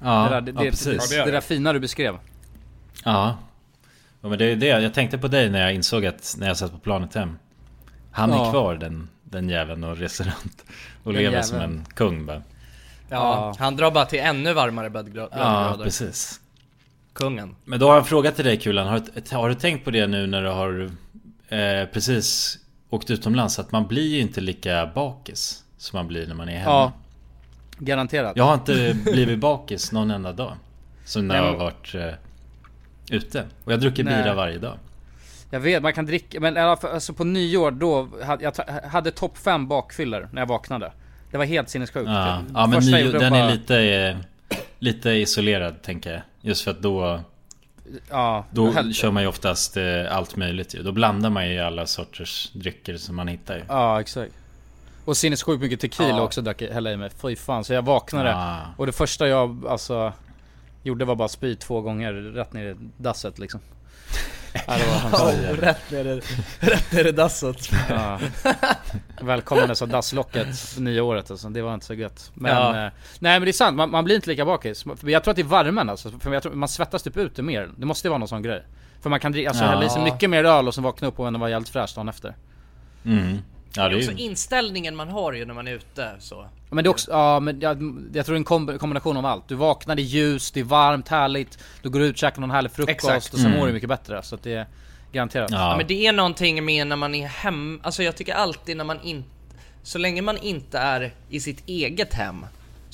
[0.04, 1.10] Ja, det, där, det, ja, precis.
[1.10, 2.18] det, det där fina du beskrev.
[3.04, 3.38] Ja.
[4.22, 6.58] ja men det är det, jag tänkte på dig när jag insåg att när jag
[6.58, 7.38] satt på planet hem
[8.12, 8.52] Han är Ja.
[8.52, 10.66] kvar den, den jäveln och reser runt
[11.04, 11.74] Och Den lever som jäveln.
[11.80, 12.42] en kung bara
[13.10, 15.38] Ja, han drar bara till ännu varmare breddgrader.
[15.38, 16.42] Ja, precis
[17.14, 17.56] Kungen.
[17.66, 19.92] Men då har jag en fråga till dig Kulan har, du- har du tänkt på
[19.92, 20.92] det nu när du har
[21.50, 22.58] eh, precis
[22.90, 23.60] åkt utomlands?
[23.60, 26.92] Att man blir ju inte lika bakis som man blir när man är hemma Ja.
[27.80, 28.38] Garanterat.
[28.38, 30.54] Jag har inte blivit bakis någon enda dag
[31.06, 32.14] Som när Nej, jag har varit eh,
[33.16, 34.78] ute Och jag dricker bira varje dag
[35.52, 38.54] Jag vet, man kan dricka, men alltså på nyår då, hade jag
[38.90, 40.92] hade topp 5 bakfyllor när jag vaknade.
[41.32, 42.10] Det var helt sinnessjukt.
[42.10, 44.18] Ja, ja men gjorde den var är bara- lite, eh,
[44.80, 47.20] lite isolerad tänker jag Just för att då
[48.10, 51.60] Ja, Då hel- kör man ju oftast eh, allt möjligt ju Då blandar man ju
[51.60, 54.34] alla sorters drycker som man hittar ju Ja, exakt.
[55.08, 56.22] Och sinnessjukt mycket tequila Ja.
[56.22, 57.10] också drack jag hälla i mig.
[57.22, 58.36] Fy fan, så jag vaknade.
[58.36, 58.58] Ah.
[58.78, 60.14] Och det första jag alltså
[60.84, 63.60] gjorde var bara spy två gånger rätt ner i dasset liksom.
[64.68, 66.22] Ja, det var Ja, rätt ner i,
[66.60, 67.70] rätt ner i dasset.
[67.90, 68.20] Ja.
[69.22, 71.50] Välkomnades av dasslocket nya året alltså.
[71.50, 72.32] Det var inte så gött.
[72.34, 72.70] Men, Ja.
[72.86, 74.86] eh, nej men det är sant, man, man blir inte lika bakis.
[75.04, 76.12] Jag tror att det är värmen alltså.
[76.20, 77.70] För jag tror, man svettas typ ute mer.
[77.78, 78.64] Det måste ju vara någon sån grej.
[79.02, 79.70] För man kan dricka, alltså Ja.
[79.70, 81.96] hälla i sig mycket mer öl och sen vakna upp och ändå vara jävligt fräsch
[81.96, 82.36] dagen efter.
[83.06, 83.38] mm.
[83.78, 86.48] Ja Det är också ju inställningen man har ju när man är ute så.
[86.70, 87.78] Men det är också, ja men jag,
[88.14, 89.48] jag tror det är en komb- kombination av allt.
[89.48, 91.58] Du vaknar, det är ljust, det är varmt, härligt.
[91.82, 93.34] Du går ut, käkar någon härlig frukost Exakt.
[93.34, 93.60] och sen Mm.
[93.60, 94.24] mår du mycket bättre.
[94.24, 94.66] Så att det är
[95.12, 95.52] garanterat.
[95.52, 95.58] Ja.
[95.72, 95.78] Ja.
[95.78, 99.02] men det är någonting med när man är hem, alltså jag tycker alltid när man
[99.04, 99.30] inte,
[99.84, 102.46] så länge man inte är i sitt eget hem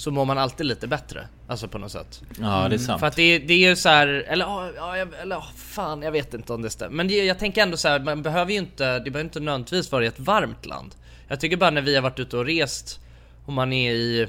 [0.03, 1.27] så mår man alltid lite bättre.
[1.47, 2.21] Alltså på något sätt.
[2.39, 4.95] Ja det är sant För att det, är- det är ju så här, eller ja,
[5.21, 6.95] eller ja, fan jag vet inte om det stämmer.
[6.95, 9.91] Men det, jag tänker ändå så här, man behöver ju inte, det behöver inte nödvändigtvis
[9.91, 10.95] vara i ett varmt land.
[11.27, 12.99] Jag tycker bara när vi har varit ute och rest
[13.45, 14.27] och man är i,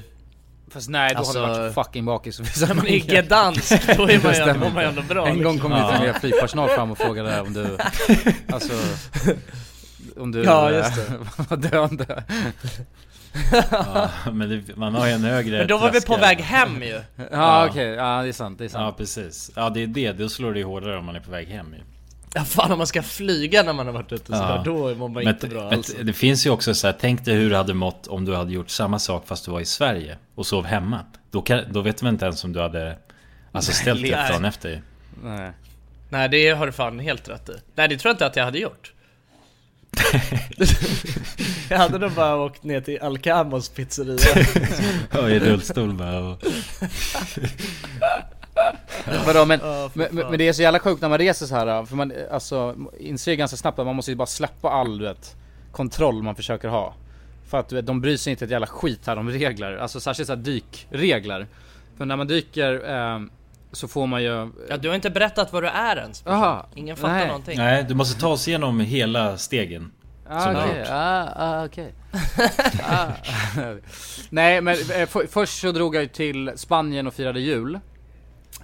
[0.69, 2.39] Fast nej, då Alltså- har du varit fucking bakis.
[2.67, 5.27] när man är i Gdansk, då är man ju, mår man ju ändå bra.
[5.27, 5.71] En gång liksom.
[5.71, 5.91] kom Ja.
[5.91, 7.77] lite mer flygpersonal fram och frågade om du,
[8.53, 8.73] alltså,
[10.17, 11.03] om du Ja, just det.
[11.49, 12.23] var döende.
[13.71, 16.83] Ja, Men det, man har ju en högre Men då var vi på väg hem
[16.83, 17.01] ju.
[17.15, 17.67] Ja, Ja.
[17.69, 18.97] okej, ja det är sant, det är Ja sant.
[18.97, 21.47] precis Ja det är det, då slår det ju hårdare om man är på väg
[21.47, 21.79] hem ju
[22.33, 24.37] Ja fan om man ska flyga när man har varit ute Ja.
[24.37, 25.95] sådär, då mår man Men, inte bra men alls.
[26.03, 28.53] det finns ju också så här, tänk dig hur du hade mått om du hade
[28.53, 30.99] gjort samma sak fast du var i Sverige och sov hemma.
[31.31, 32.97] Då, kan, då vet man inte ens om du hade
[33.51, 34.31] alltså ställt dig Nej.
[34.31, 34.79] dagen efter ju.
[35.23, 35.51] Nej.
[36.09, 37.53] Nej det har du fan helt rätt i.
[37.75, 38.91] Nej det tror jag inte att jag hade gjort.
[41.69, 44.45] jag hade nog bara åkt ner till Alcamos pizzeria.
[45.11, 46.43] Ja, i rullstol bara och...
[49.25, 51.95] Vadå men, för men, det är så jävla sjukt när man reser så här för
[51.95, 55.35] man alltså inser ganska snabbt att man måste ju bara släppa all du vet,
[55.71, 56.93] kontroll man försöker ha.
[57.47, 59.99] För att du vet, de bryr sig inte ett jävla skit här om regler, alltså
[59.99, 61.47] särskilt så här dykregler.
[61.97, 63.19] För när man dyker eh,
[63.75, 64.51] så får man ju...
[64.69, 66.23] Ja du har inte berättat vad du är ens.
[66.25, 67.27] Jaha, Ingen fattar nej.
[67.27, 67.57] någonting.
[67.57, 69.91] Nej, du måste ta oss igenom hela stegen.
[70.29, 70.87] Ah, okej, gjort.
[70.91, 71.93] ah, ah, okej.
[72.83, 73.07] ah.
[74.29, 77.79] Nej men eh, för, först så drog jag ju till Spanien och firade jul.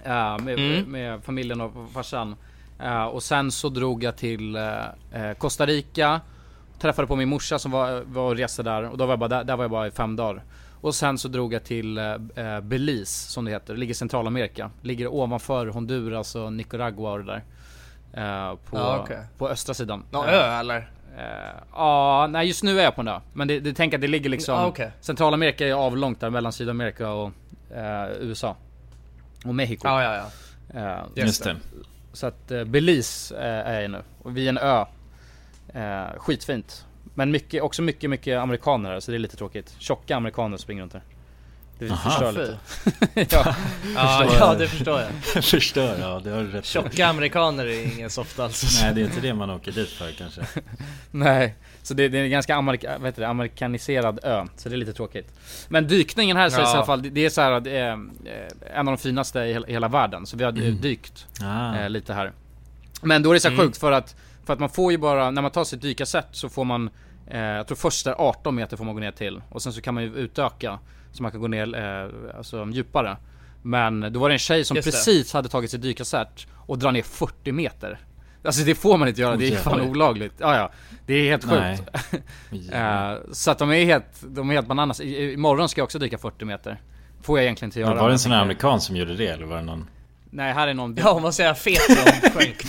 [0.04, 0.90] eh, med, Mm.
[0.92, 2.36] med familjen och farsan.
[2.82, 6.20] Eh, och sen så drog jag till eh, Costa Rica.
[6.80, 9.28] Träffade på min morsa som var, var och reste där och då var jag bara
[9.28, 10.42] där, där var jag bara i fem dagar.
[10.82, 12.04] Och sen så drog jag till eh,
[12.36, 14.70] eh, Belize som det heter, det ligger i Centralamerika.
[14.82, 17.42] Ligger ovanför Honduras och Nicaragua och det där.
[18.50, 19.18] Eh, på, Ja, okej.
[19.38, 20.04] på östra sidan.
[20.10, 20.90] Nå Eh, ö eller?
[21.18, 23.20] Eh, Ja, nej just nu är jag på en ö.
[23.32, 24.90] Men det, det tänk att det ligger liksom Ah, okej.
[25.00, 27.30] Centralamerika är avlångt där mellan Sydamerika och
[28.20, 28.56] USA.
[29.44, 29.88] Och Mexiko.
[29.88, 30.24] Ja, ja,
[30.74, 31.06] ja.
[31.14, 31.56] Just det.
[32.12, 34.02] Så att Belize är jag nu.
[34.22, 34.84] Och vi är en ö.
[36.16, 36.86] Skitfint.
[37.14, 39.74] Men mycket, också mycket, mycket amerikaner här, så det är lite tråkigt.
[39.78, 41.02] Tjocka amerikaner springer runt här.
[41.78, 42.10] Det Aha.
[42.10, 42.90] förstör Fy.
[43.20, 43.36] lite.
[43.36, 43.54] ja.
[43.94, 45.10] Ja, ja det förstår jag.
[45.44, 46.64] Förstör, ja det har du rätt.
[46.64, 48.82] Tjocka amerikaner är ingen soft alls.
[48.82, 50.40] Nej det är inte det man åker dit för kanske.
[51.10, 54.76] Nej, så det, det är en ganska amerika, heter det, amerikaniserad ö, så det är
[54.76, 55.32] lite tråkigt.
[55.68, 56.60] Men dykningen här Ja.
[56.60, 59.52] i alla fall, det, är så här, det är eh, en av de finaste i
[59.52, 60.26] hela, i hela världen.
[60.26, 60.80] Så vi har mm.
[60.80, 61.76] dykt Ah.
[61.76, 62.32] eh, lite här.
[63.02, 63.66] Men då är det så här Mm.
[63.66, 66.48] sjukt för att, för att man får ju bara, när man tar sitt dykarsätt så
[66.48, 66.90] får man
[67.26, 69.80] eh, jag tror först är 18 meter får man gå ner till och sen så
[69.80, 70.78] kan man ju utöka
[71.12, 73.16] så man kan gå ner eh, alltså, djupare.
[73.62, 74.92] Men då var det en tjej som Just det.
[74.92, 77.98] precis hade tagit sitt dykarsätt och drar ner 40 meter.
[78.44, 79.90] Alltså det får man inte göra, Åh, det är fan jävlar.
[79.90, 80.34] olagligt.
[80.38, 80.70] Ja, ja.
[81.06, 81.82] Det är helt sjukt.
[82.72, 85.00] Eh, så att de är helt, de är helt bananas.
[85.00, 86.80] I, imorgon ska jag också dyka 40 meter.
[87.22, 87.90] Får jag egentligen inte göra.
[87.90, 89.88] Men var det en sån här amerikan som gjorde det eller var det någon?
[90.34, 90.96] Nej, här är någon...
[90.96, 92.64] Ja, om man säger fet som skänk.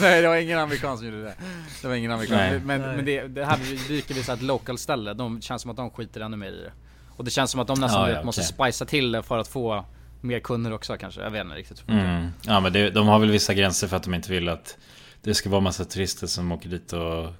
[0.00, 1.34] Nej det var ingen amerikan som gjorde det.
[1.82, 2.36] Det var ingen amerikan.
[2.38, 2.60] Nej.
[2.60, 2.96] Men, Nej.
[2.96, 5.14] men det, det här dyker vi så ett local ställe.
[5.14, 6.72] De känns som att de skiter ännu mer i det.
[7.08, 8.52] Och det känns som att de nästan Ja, ja, måste okej.
[8.72, 9.84] spicea till det för att få
[10.20, 11.20] mer kunder också kanske.
[11.20, 11.84] Jag vet inte riktigt.
[11.88, 12.26] Mm.
[12.42, 14.76] Ja men det, de har väl vissa gränser för att de inte vill att
[15.22, 17.32] det ska vara massa turister som åker dit och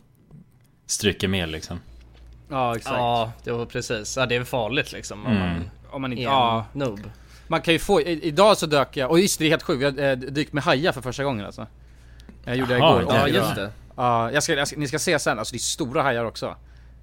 [0.87, 1.81] stryker med liksom.
[2.49, 2.97] Ja exakt.
[2.97, 4.17] Ja, det var precis.
[4.17, 5.49] Ja, det är farligt liksom om Mm.
[5.49, 7.11] man Om man är inte, en ja, noob.
[7.49, 9.63] man kan ju få, i, idag så dök jag, och just det, det är helt
[9.63, 11.67] sjukt, jag har eh, dykt med hajar för första gången alltså.
[12.45, 13.15] Jag gjorde det Jaha, igår.
[13.15, 13.71] Ja, just det.
[13.97, 16.57] Ja, jag ska, jag ska, ni ska se sen, alltså det är stora hajar också.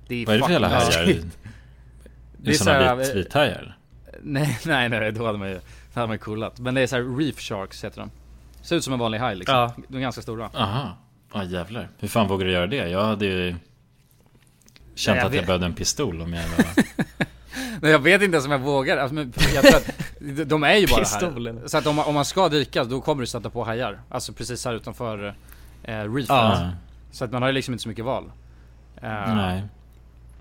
[0.07, 1.19] Det är Vad är det för jävla hajar?
[2.37, 3.77] Det är så såna här, vit, vithajar?
[4.21, 5.55] Nej, nej, nej, då hade man ju,
[5.93, 6.59] då hade man ju coolat.
[6.59, 8.11] Men det är så här reef sharks heter de.
[8.61, 9.55] Ser ut som en vanlig haj liksom.
[9.55, 9.73] Ja.
[9.87, 10.49] De är ganska stora.
[10.53, 10.97] Aha.
[11.33, 11.89] Ja jävlar.
[11.99, 12.89] Hur fan vågar du göra det?
[12.89, 13.55] Jag hade ju
[14.95, 15.45] känt jag att jag vet.
[15.47, 16.65] behövde en pistol om jag var...
[17.81, 18.97] Men jag vet inte ens om jag vågar.
[18.97, 21.57] Alltså, men jag tror att de- är ju bara Pistolen.
[21.57, 21.67] här.
[21.67, 24.01] Så att om man, om man ska dyka, då kommer du stöta på hajar.
[24.09, 25.35] Alltså precis här utanför
[25.83, 26.29] eh, reefet.
[26.29, 26.71] Ja.
[27.11, 28.31] Så att man har ju liksom inte så mycket val.
[29.01, 29.63] Eh, Nej.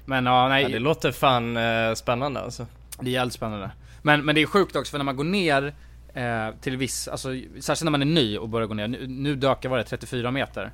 [0.04, 0.62] Men ja, nej.
[0.62, 2.66] Ja, det låter fan eh, spännande alltså.
[3.00, 3.70] Det är jävligt spännande.
[4.02, 5.74] Men, men det är sjukt också för när man går ner
[6.14, 7.28] eh, till viss, alltså
[7.60, 8.88] särskilt när man är ny och börjar gå ner.
[8.88, 10.72] Nu, nu dök jag var det 34 meter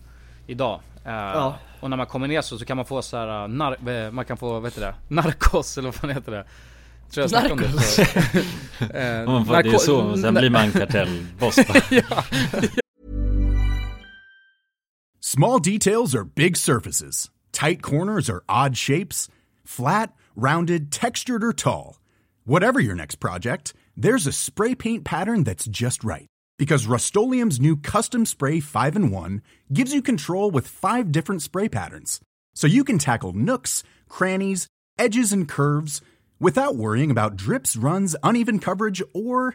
[0.49, 0.81] idag.
[1.05, 1.59] Eh, Ja.
[1.81, 4.11] Och när man kommer ner så, så kan man få så här, uh, nar, eh,
[4.11, 4.95] man kan få, vad heter det?
[5.09, 6.45] Narkos eller vad fan heter det?
[7.11, 7.65] Tror jag snackade om det.
[7.69, 7.99] Narkos?
[8.95, 11.57] Eh, Man får, det är narko- så, och sen blir man kartellboss
[11.91, 12.25] ja.
[15.21, 17.31] Small details are big surfaces.
[17.53, 19.29] Tight corners are odd shapes.
[19.67, 21.97] Flat, rounded, textured, or tall.
[22.45, 26.27] Whatever your next project, there's a spray paint pattern that's just right.
[26.59, 29.42] Because Rust new Custom Spray 5 in 1
[29.73, 32.21] gives you control with five different spray patterns.
[32.55, 34.66] So you can tackle nooks, crannies,
[34.99, 36.03] edges, and curves
[36.40, 39.55] without worrying about drips, runs, uneven coverage, or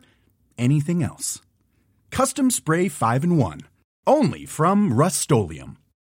[0.57, 1.41] anything else.
[2.09, 3.61] Custom Spray 5 in 1.
[4.07, 5.19] Only from Rust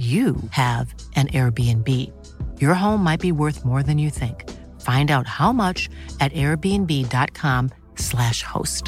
[0.00, 1.88] you have an Airbnb.
[2.58, 4.44] Your home might be worth more than you think.
[4.80, 8.84] Find out how much at airbnb.com/slash host.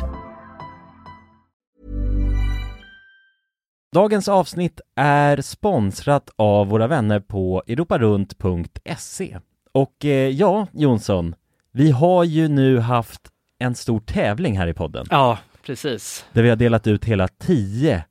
[3.94, 9.38] Dagens avsnitt är sponsrat av våra vänner på europarunt.se.
[9.72, 11.34] Och eh, ja, Jonsson,
[11.72, 13.20] vi har ju nu haft
[13.58, 15.06] en stor tävling här i podden.
[15.10, 16.24] Ja, precis.
[16.32, 18.04] Där vi har delat ut hela 10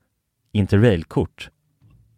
[0.51, 1.49] Interrail-kort.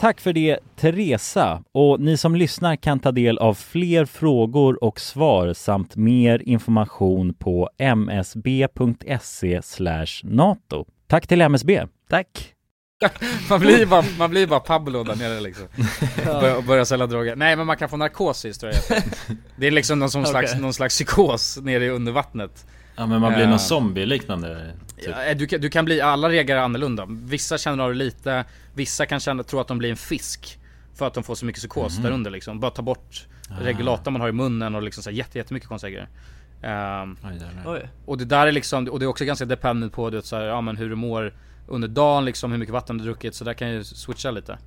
[0.00, 5.00] Tack för det Teresa och ni som lyssnar kan ta del av fler frågor och
[5.00, 9.60] svar samt mer information på msb.se
[10.22, 10.84] nato.
[11.06, 11.86] Tack till MSB.
[12.08, 12.54] Tack.
[13.50, 15.66] man blir bara, man blir bara Pablo där nere liksom.
[16.24, 17.36] Bör, och börjar sälja droger.
[17.36, 19.02] Nej men man kan få narkosis tror jag.
[19.56, 20.62] Det är liksom någon, som slags, Okej.
[20.62, 22.66] någon slags psykos nere under vattnet.
[23.00, 25.14] Ja men man blir Eh, någon zombie-liknande typ.
[25.26, 27.06] Ja, du, kan- du kan bli, alla reagerar annorlunda.
[27.08, 28.44] Vissa känner av det lite,
[28.74, 30.58] vissa kan känna, tro att de blir en fisk.
[30.94, 32.02] För att de får så mycket psykos Mhm.
[32.04, 32.60] där under liksom.
[32.60, 33.64] Bara ta bort Ah.
[33.64, 36.08] regulatorn man har i munnen och liksom så här jätte, jättemycket konstiga grejer.
[36.62, 37.16] Ehm,
[37.66, 37.88] Oj.
[38.06, 40.36] och det där är liksom, och det är också ganska dependent på du vet, så
[40.36, 41.34] här, ja, men hur du mår
[41.68, 43.34] under dagen liksom, hur mycket vatten du druckit.
[43.34, 44.58] Så där kan ju switcha lite.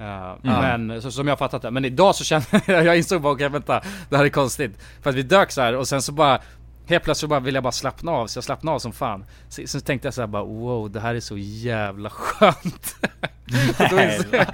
[0.00, 1.70] Eh, Men så, som jag har fattat det.
[1.70, 4.78] Men idag så känner jag, jag insåg bara okej vänta, det här är konstigt.
[5.02, 6.40] För att vi dök så här och sen så bara
[6.88, 9.24] Helt plötsligt bara vill jag bara slappna av, så jag slappnade av som fan.
[9.48, 12.96] Så, så tänkte jag så här bara wow, det här är så jävla skönt.
[13.80, 14.46] Insåg jag,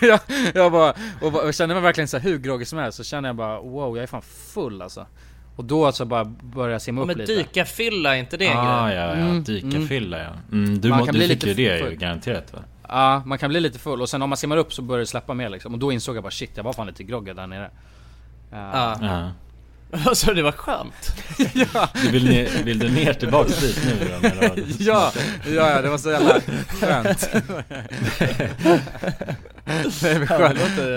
[0.00, 0.20] jag,
[0.54, 3.04] jag bara, och, bara- och kände mig verkligen så här hur groggy som helst, så
[3.04, 5.06] känner jag bara wow, jag är fan full alltså.
[5.56, 7.34] Och då alltså bara började jag simma upp men lite.
[7.34, 8.96] dykarfylla, är inte det en Ah, grej?
[8.96, 10.30] ja, ja, Mm, dykarfylla ja.
[10.52, 11.90] Mm, du Man må, kan du bli fick lite ju det full.
[11.92, 12.58] ju garanterat va?
[12.88, 15.06] Ja, man kan bli lite full och sen om man simmar upp så börjar det
[15.06, 15.72] släppa mer liksom.
[15.72, 17.70] Och då insåg jag bara shit, jag var fan lite groggy där nere.
[18.50, 18.96] Ja.
[19.00, 19.30] Ja.
[20.06, 21.12] Alltså det var skönt.
[21.54, 21.88] ja.
[22.02, 24.62] Du vill, ner, vill du ner tillbaks dit nu då?
[24.78, 25.12] Ja,
[25.46, 27.28] ja, ja, det var så jävla skönt.
[30.02, 30.58] Nej men skönt.
[30.58, 30.90] det låter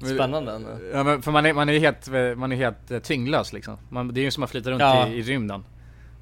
[0.00, 0.68] ja, spännande ändå.
[0.92, 3.78] Ja men för man är, man är helt, man är helt eh, tyngdlös liksom.
[3.88, 5.08] Man, det är ju som att flyta runt Ja.
[5.08, 5.64] i, i rymden.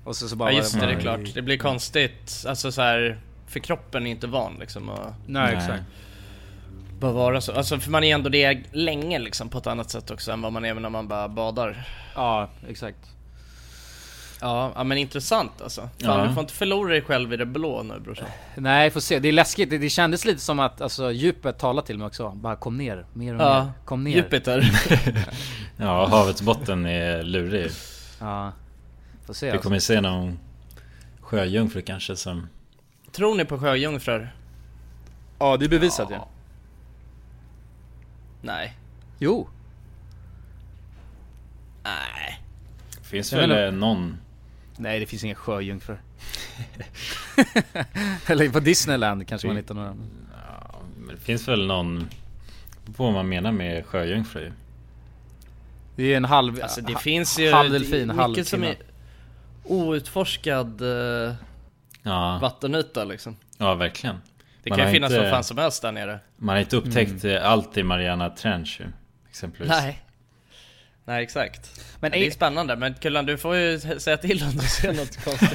[0.05, 1.35] Och så, så bara Ja just det, det är klart.
[1.35, 5.83] Det blir konstigt, alltså så här för kroppen är inte van liksom att Nej, exakt.
[7.01, 7.53] Bara vara så.
[7.53, 10.53] Alltså för man är ändå det länge liksom på ett annat sätt också än vad
[10.53, 11.89] man är när man bara badar.
[12.15, 12.99] Ja, exakt.
[14.41, 15.81] Ja, ja men intressant alltså.
[15.81, 16.27] Fan Ja.
[16.27, 18.27] du får inte förlora dig själv i det blå nu brorsan.
[18.55, 19.19] Nej, får se.
[19.19, 19.71] Det är läskigt.
[19.71, 22.31] Det, det kändes lite som att alltså, djupet talade till mig också.
[22.31, 23.73] Bara kom ner, mer och Ja, mer.
[23.85, 24.17] Kom ner.
[24.17, 24.71] Jupiter.
[25.77, 27.71] Ja, havets botten är lurig.
[28.21, 28.53] Ja.
[29.27, 29.63] Får se Vi alltså.
[29.63, 30.39] kommer se någon
[31.21, 32.49] sjöjungfru kanske som...
[33.13, 34.35] Tror ni på sjöjungfrur?
[35.39, 36.15] Ja, det är bevisat ju.
[38.41, 38.77] Nej.
[39.19, 39.49] Jo.
[41.83, 42.43] Nej.
[43.03, 44.17] Finns väl vet eh, någon...
[44.77, 46.01] Nej, det finns inga sjöjungfrur.
[48.27, 49.97] Eller på Disneyland kanske man hittar några.
[50.47, 52.09] Ja, men det finns väl någon...
[52.97, 54.53] På vad man menar med sjöjungfru.
[55.97, 56.61] Det är en halv...
[56.63, 58.77] Alltså det ha- finns ju halv delfin, det är halv mycket som är
[59.65, 61.35] outforskad eh,
[62.03, 63.37] Ja, vattenyta liksom.
[63.59, 64.17] ja verkligen.
[64.71, 66.19] Det Man kan har ju finnas inte- vad fan som helst där nere.
[66.37, 68.81] Man har inte upptäckt eh, allt i Mariana Trench
[69.31, 69.69] exempelvis.
[69.71, 70.03] Nej.
[71.05, 71.81] Nej exakt.
[72.01, 75.17] Men det är spännande, men Kullan du får ju säga till om du ser något
[75.25, 75.51] konstigt.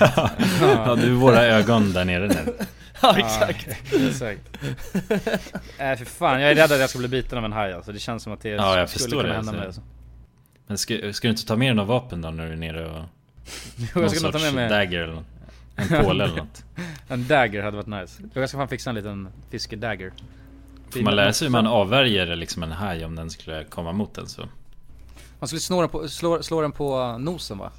[0.61, 2.53] ja, du är våra ögon där nere nu.
[3.01, 3.67] ja exakt.
[3.93, 4.41] exakt.
[5.79, 7.91] Nej för fan, jag är rädd att jag ska bli biten av en haj alltså.
[7.91, 9.55] Det känns som att det Ja, jag skulle kunna det, hända alltså.
[9.57, 9.81] mig alltså.
[10.67, 12.85] Men ska, ska du inte ta med dig några vapen då när du är nere
[12.89, 13.03] och...
[13.93, 15.25] jag någon ska nog ta med mig- dagger eller något?
[15.75, 16.63] En påle eller något?
[17.07, 18.23] En dagger hade varit nice.
[18.33, 20.13] Jag ska fan fixa en liten fiskedagger.
[20.89, 24.17] Får man lära sig hur man avvärjer liksom en haj om den skulle komma mot
[24.17, 24.41] en så?
[25.39, 27.71] Man skulle slå den på, slå, slå den på nosen va?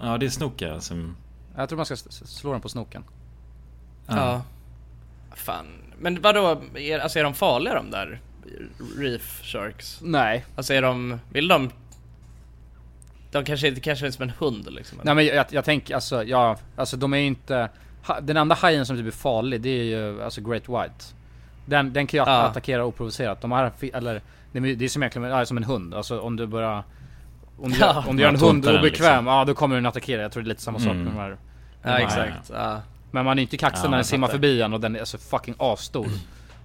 [0.00, 1.16] Ja det är snoka som...
[1.56, 3.04] Jag tror man ska slå den på snoken.
[4.06, 4.42] Ja.
[5.34, 5.66] Fan.
[5.98, 8.20] Men vadå, är, alltså är de farliga de där
[8.98, 9.98] reef sharks?
[10.02, 10.44] Nej.
[10.56, 11.70] Alltså är de, vill de?
[13.38, 14.98] De kanske inte, kanske är som en hund liksom?
[15.02, 17.68] Nej men jag, jag tänker alltså, ja, alltså de är ju inte...
[18.06, 21.04] ha- Den enda hajen som typ är farlig det är ju alltså Great White.
[21.66, 22.42] Den, den kan ju att- Ja.
[22.42, 23.40] attackera oprovocerat.
[23.40, 24.20] De fi- eller,
[24.52, 25.94] det är som egentligen, ja, som en hund.
[25.94, 26.84] Alltså om du börjar...
[27.60, 28.04] Om du, Ja.
[28.08, 29.26] om du gör en hund obekväm, liksom.
[29.26, 30.22] ja då kommer den attackera.
[30.22, 31.04] Jag tror det är lite samma sak Mm.
[31.04, 31.30] med de här...
[31.30, 31.36] Ja
[31.82, 32.80] de här- exakt, ja.
[33.10, 35.18] Men man är inte kaxig Ja, när den simmar förbi en och den är så
[35.18, 36.06] fucking asstor.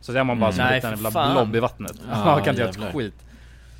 [0.01, 0.81] Så där är man bara Mm.
[0.81, 1.93] som en liten blob i vattnet.
[2.11, 3.13] Ja, man kan inte göra ett skit.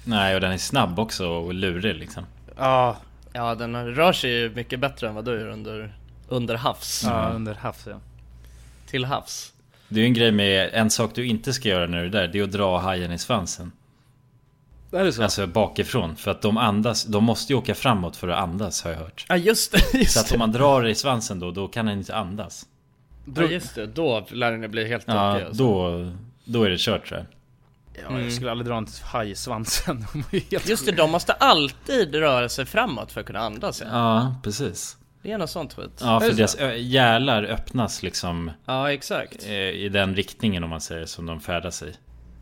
[0.04, 2.24] Nej och den är snabb också och lurig liksom.
[2.62, 2.98] Ja,
[3.34, 5.96] Ja den rör sig ju mycket bättre än vad du gör under,
[6.28, 7.04] under havs.
[7.06, 8.00] ja under havs ja.
[8.88, 9.54] Till havs.
[9.90, 12.10] Det är ju en grej med, en sak du inte ska göra när du är
[12.10, 13.72] där, det är att dra hajen i svansen.
[14.92, 15.24] Är det så?
[15.24, 18.92] Alltså bakifrån, för att de andas, de måste ju åka framåt för att andas har
[18.92, 19.26] jag hört.
[19.30, 21.98] Ja just det, just Så att om man drar i svansen då, då kan den
[21.98, 22.66] inte andas.
[23.36, 25.64] Ja just det, då lär den bli helt Ja, tokig alltså.
[25.64, 26.12] då,
[26.44, 27.28] då är det kört tror jag.
[27.94, 28.24] Ja, Mm.
[28.24, 30.06] jag skulle aldrig dra en haj i svansen.
[30.64, 33.88] Just det, de måste alltid röra sig framåt för att kunna andas ja.
[33.92, 34.98] Ja, precis.
[35.22, 36.00] Det är något sånt skit.
[36.02, 39.46] Ja, för deras gälar öppnas liksom Ja exakt.
[39.46, 41.94] eh, i den riktningen om man säger som de färdas i.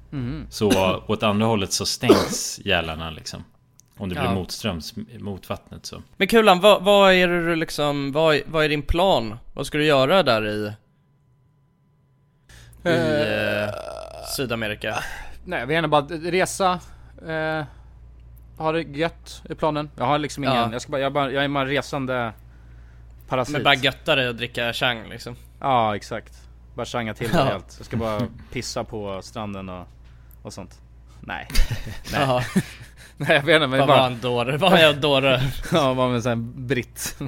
[0.09, 0.47] Mhm.
[0.49, 3.43] Så åt andra hållet så stängs gälarna liksom.
[3.97, 4.33] Om det blir Ja.
[4.33, 6.01] motströms mot vattnet så.
[6.17, 9.37] Men Kulan, vad, vad är det du liksom, vad, vad är din plan?
[9.53, 10.73] Vad ska du göra där i,
[12.85, 13.73] i eh,
[14.35, 15.03] Sydamerika?
[15.49, 16.79] Nej, vi gärna bara resa.
[17.27, 17.65] Eh,
[18.57, 19.89] ha det gött i planen.
[19.97, 20.69] Jag har liksom ingen, Ja.
[20.71, 22.33] jag, ska bara, jag, bara, jag är bara resande
[23.27, 23.53] parasit.
[23.53, 25.35] Men bara götta dig och dricka chang liksom?
[25.59, 26.33] Ja, exakt.
[26.75, 27.43] Bara tjanga till Ja.
[27.43, 27.75] helt.
[27.77, 28.21] Jag ska bara
[28.51, 29.87] pissa på stranden och,
[30.41, 30.81] och sånt.
[31.21, 31.47] Nej.
[32.13, 32.45] Nej.
[33.21, 33.99] Nej jag vet inte men Vad bara...
[33.99, 34.57] var en dåre?
[34.57, 35.41] Vad är en dåre?
[35.71, 37.15] ja, med en sån britt.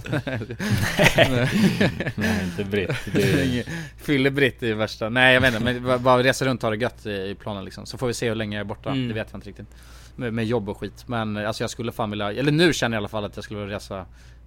[2.15, 2.91] Nej, inte britt.
[3.13, 3.65] Det är-
[3.97, 5.09] Fyllebritt är värsta.
[5.09, 7.65] Nej jag vet inte, men bara- resa runt och ha det gött i, i planen
[7.65, 7.85] liksom.
[7.85, 8.89] Så får vi se hur länge jag är borta.
[8.89, 9.07] Mm.
[9.07, 9.67] Det vet jag inte riktigt.
[10.15, 11.03] Med, med jobb och skit.
[11.07, 13.43] Men alltså jag skulle fan vilja, eller nu känner jag i alla fall att jag
[13.43, 14.05] skulle vilja resa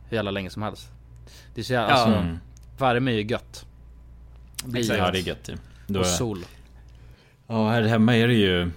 [0.09, 0.89] hur jävla länge som helst.
[1.55, 1.95] Det är så jävla, Ja.
[1.95, 2.39] alltså, Mm.
[2.79, 3.67] värme är ju gött.
[4.65, 5.57] Blir Ja det är gött ju.
[5.87, 6.45] Då Och sol.
[7.47, 8.71] Ja här hemma är det ju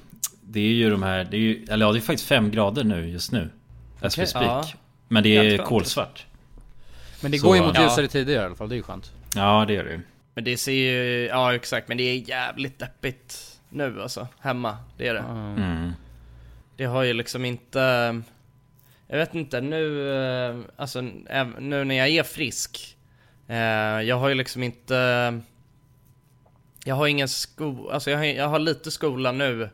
[0.50, 2.84] Det är ju de här, det är ju, eller ja det är faktiskt fem grader
[2.84, 3.50] nu just nu
[4.02, 4.28] As we Okej.
[4.28, 4.80] speak Ja.
[5.08, 6.26] Men det är kolsvart
[7.22, 7.84] Men det Så- går ju mot Ja.
[7.84, 9.12] ljusare tider i alla fall, det är ju skönt.
[9.36, 10.00] Ja det är det ju
[10.34, 14.78] Men det ser ju, ja exakt, men det är jävligt deppigt nu alltså, hemma.
[14.98, 15.20] Det är det.
[15.20, 15.92] mm.
[16.78, 17.80] Det har ju liksom inte
[19.08, 20.12] Jag vet inte nu,
[20.50, 21.02] eh, alltså
[21.60, 22.98] nu när jag är frisk
[23.48, 23.56] eh,
[24.02, 25.40] Jag har ju liksom inte
[26.86, 29.70] Jag har ingen sko, alltså jag har, jag har lite skola nu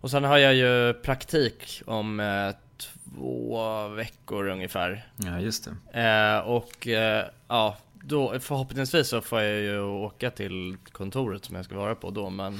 [0.00, 6.38] Och sen har jag ju praktik om eh, två veckor ungefär Ja just det eh,
[6.38, 11.76] Och eh, ja, då förhoppningsvis så får jag ju åka till kontoret som jag ska
[11.76, 12.58] vara på då men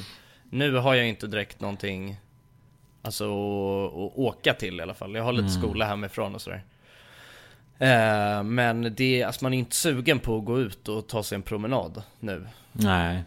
[0.49, 2.17] Nu har jag inte direkt någonting
[3.01, 5.15] Alltså att åka till i alla fall.
[5.15, 5.61] Jag har lite Mm.
[5.61, 6.63] skola hemifrån och sådär.
[7.77, 11.35] Eh, men det, alltså man är inte sugen på att gå ut och ta sig
[11.35, 12.47] en promenad nu.
[12.71, 13.23] Nej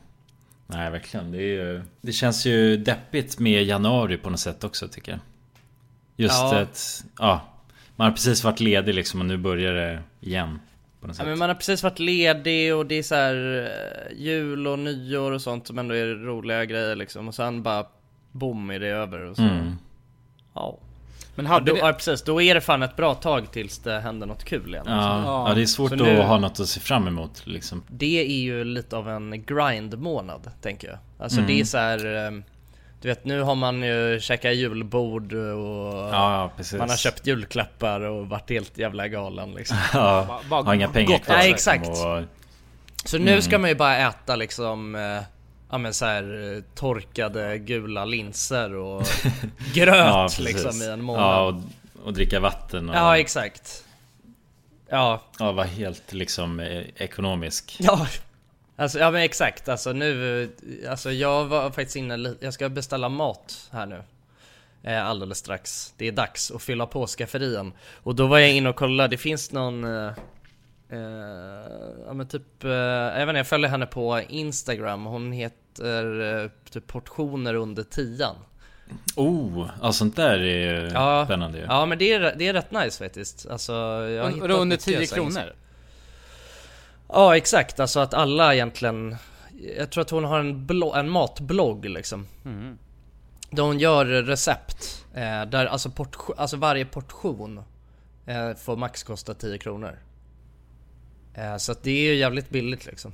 [0.72, 5.12] Nej verkligen, det ju Det känns ju deppigt med januari på något sätt också tycker
[5.12, 5.20] jag
[6.16, 6.60] Just Ja.
[6.60, 7.40] att, ja
[7.96, 10.58] Man har precis varit ledig liksom och nu börjar det igen
[11.00, 13.68] På något Ja, sätt men man har precis varit ledig och det är så här
[14.10, 17.28] eh, jul och nyår och sånt som ändå är roliga grejer liksom.
[17.28, 17.86] Och sen bara
[18.32, 19.42] boom är det över och så.
[19.42, 19.76] Mm.
[20.54, 20.78] Ja.
[21.34, 21.80] Men Ja, hade då, det...
[21.80, 24.88] ja precis, då är det fan ett bra tag tills det händer något kul igen.
[24.88, 25.30] alltså.
[25.30, 27.82] Ja, ja det är svårt Så att nu- ha något att se fram emot liksom
[27.88, 30.98] Det är ju lite av en grind-månad, tänker jag.
[31.18, 31.48] Alltså Mm.
[31.48, 32.26] det är så här.
[32.26, 32.30] eh,
[33.00, 38.28] Du vet, nu har man ju käkat julbord och Ja, man har köpt julklappar och
[38.28, 39.76] varit helt jävla galen liksom.
[39.94, 41.88] Ja, bara har inga pengar kvar Nej, liksom, exakt.
[41.88, 42.22] och,
[43.04, 43.42] Så nu Mm.
[43.42, 45.22] ska man ju bara äta liksom eh,
[45.72, 49.02] Ja men så här eh, torkade gula linser och
[49.74, 51.24] gröt Ja, liksom i en månad.
[51.24, 51.60] Ja, Ja,
[51.94, 53.84] och, och dricka vatten och exakt.
[54.88, 57.76] Ja, ja, vara helt liksom eh, ekonomisk.
[57.80, 58.06] Ja.
[58.76, 63.08] Alltså, ja men exakt, alltså nu, eh, alltså jag var faktiskt inne, jag ska beställa
[63.08, 64.02] mat här nu
[64.82, 68.68] eh, Alldeles strax, det är dags att fylla på skafferien Och då var jag inne
[68.68, 70.12] och kollade, det finns någon eh,
[72.06, 76.50] Ja men typ, eh, jag vet inte, jag följer henne på Instagram, hon heter eh,
[76.70, 78.36] typ portioner under tian.
[79.16, 81.64] Oh, ja sånt där är Ja, spännande ju.
[81.64, 83.46] Ja men det är, det är rätt nice faktiskt.
[83.50, 85.52] Alltså jag har hittat under mycket 10 så här kronor?
[87.08, 89.16] Ja exakt, alltså att alla egentligen
[89.78, 92.26] Jag tror att hon har en, blo- en matblogg liksom.
[92.44, 92.78] Mm.
[93.50, 97.62] Där hon gör recept eh, Där alltså, portion, alltså varje portion
[98.26, 99.98] eh, Får max kosta 10 kronor.
[101.34, 103.12] Eh, Så att det är ju jävligt billigt liksom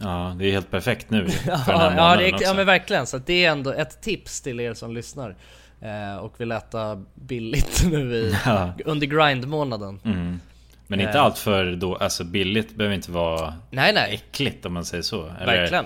[0.00, 1.28] Ja, det är helt perfekt nu
[1.64, 2.44] för den här Ja, det är, också.
[2.44, 5.36] ja men verkligen, så det är ändå ett tips till er som lyssnar
[5.80, 8.72] eh, Och vill äta billigt nu i, Ja.
[8.84, 10.40] under grind-månaden mm.
[10.86, 11.22] Men inte Eh.
[11.24, 15.30] allt för då, alltså billigt behöver inte vara Nej nej, äckligt om man säger så
[15.40, 15.84] Eller verkligen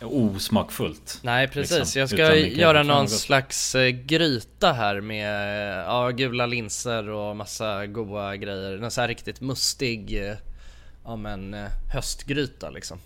[0.00, 2.00] osmakfullt Nej precis, liksom.
[2.00, 8.36] jag ska göra någon slags eh, gryta här med ja, gula linser och massa goda
[8.36, 8.78] grejer.
[8.78, 10.34] Någon så här riktigt mustig, eh,
[11.04, 12.98] ja men eh, höstgryta liksom.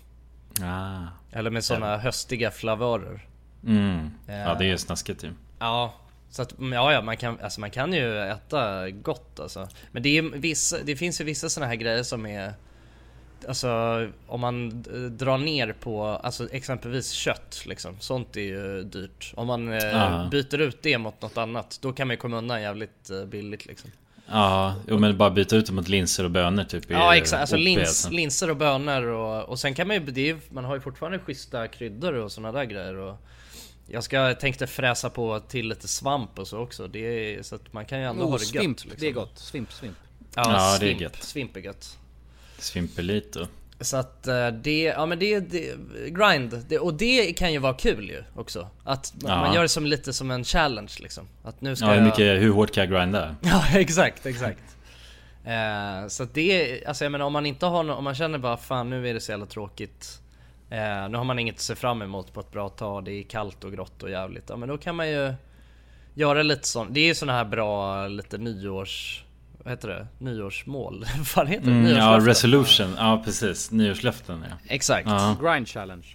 [0.61, 1.07] Ah.
[1.31, 3.25] Eller med sådana höstiga flavörer.
[3.65, 4.11] Mm.
[4.27, 5.31] Ja det är ju Eh, snaskigt ju.
[5.59, 5.93] Ja,
[6.29, 9.67] så att, ja, ja man, kan, alltså man kan ju äta gott alltså.
[9.91, 12.53] Men det, är vissa, det finns ju vissa sådana här grejer som är
[13.47, 14.83] Alltså om man
[15.17, 19.33] drar ner på, alltså exempelvis kött liksom, sånt är ju dyrt.
[19.35, 22.61] Om man eh, byter ut det mot något annat, då kan man ju komma undan
[22.61, 23.91] jävligt eh, billigt liksom.
[24.31, 26.83] Ja, men bara byta ut det mot linser och bönor typ.
[26.87, 28.09] Ja exakt, alltså lins, alltså.
[28.09, 31.19] linser och bönor och, och sen kan man ju, det är, man har ju fortfarande
[31.19, 33.17] schyssta kryddor och sådana där grejer och
[33.87, 37.73] Jag ska, tänkte fräsa på till lite svamp och så också, det är, så att
[37.73, 38.99] man kan ju ändå Oh, ha det gött svimp, liksom.
[38.99, 39.39] det är gott.
[39.39, 39.97] Svimp, svimp.
[40.35, 41.23] Ja, Ja, det är svimp, gött.
[41.23, 41.97] svimp är gött
[42.59, 43.47] Svimpelito.
[43.81, 45.75] Så att eh, det, ja men det, det
[46.09, 48.67] grind, det, och det kan ju vara kul ju också.
[48.83, 49.37] Att man, Ja.
[49.41, 51.27] man gör det som lite som en challenge liksom.
[51.43, 52.05] Att nu ska Ja, hur, jag...
[52.05, 53.35] mycket, hur hårt kan jag grinda?
[53.41, 54.59] Ja exakt, exakt.
[55.45, 58.37] Eh, Så att det, alltså jag menar om man inte har no- om man känner
[58.37, 60.21] bara fan nu är det så jävla tråkigt.
[60.69, 63.23] Eh, Nu har man inget att se fram emot på ett bra tag, det är
[63.23, 64.43] kallt och grått och jävligt.
[64.49, 65.33] Ja men då kan man ju
[66.13, 69.23] Göra lite sånt, det är ju såna här bra lite nyårs
[69.63, 70.07] Vad heter det?
[70.17, 71.05] Nyårsmål?
[71.17, 71.71] Vad fan heter det?
[71.71, 72.95] Mm, ja, resolution.
[72.97, 73.71] Ja, precis.
[73.71, 74.55] Nyårslöften ja.
[74.67, 75.37] Exakt Ja.
[75.41, 76.05] Grind challenge.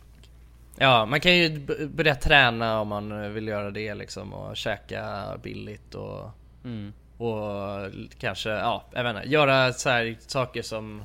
[0.78, 5.94] Ja, man kan ju börja träna om man vill göra det liksom och käka billigt
[5.94, 6.30] och
[6.64, 6.92] Mm.
[7.18, 11.02] Och kanske, ja, jag vet inte, göra så här saker som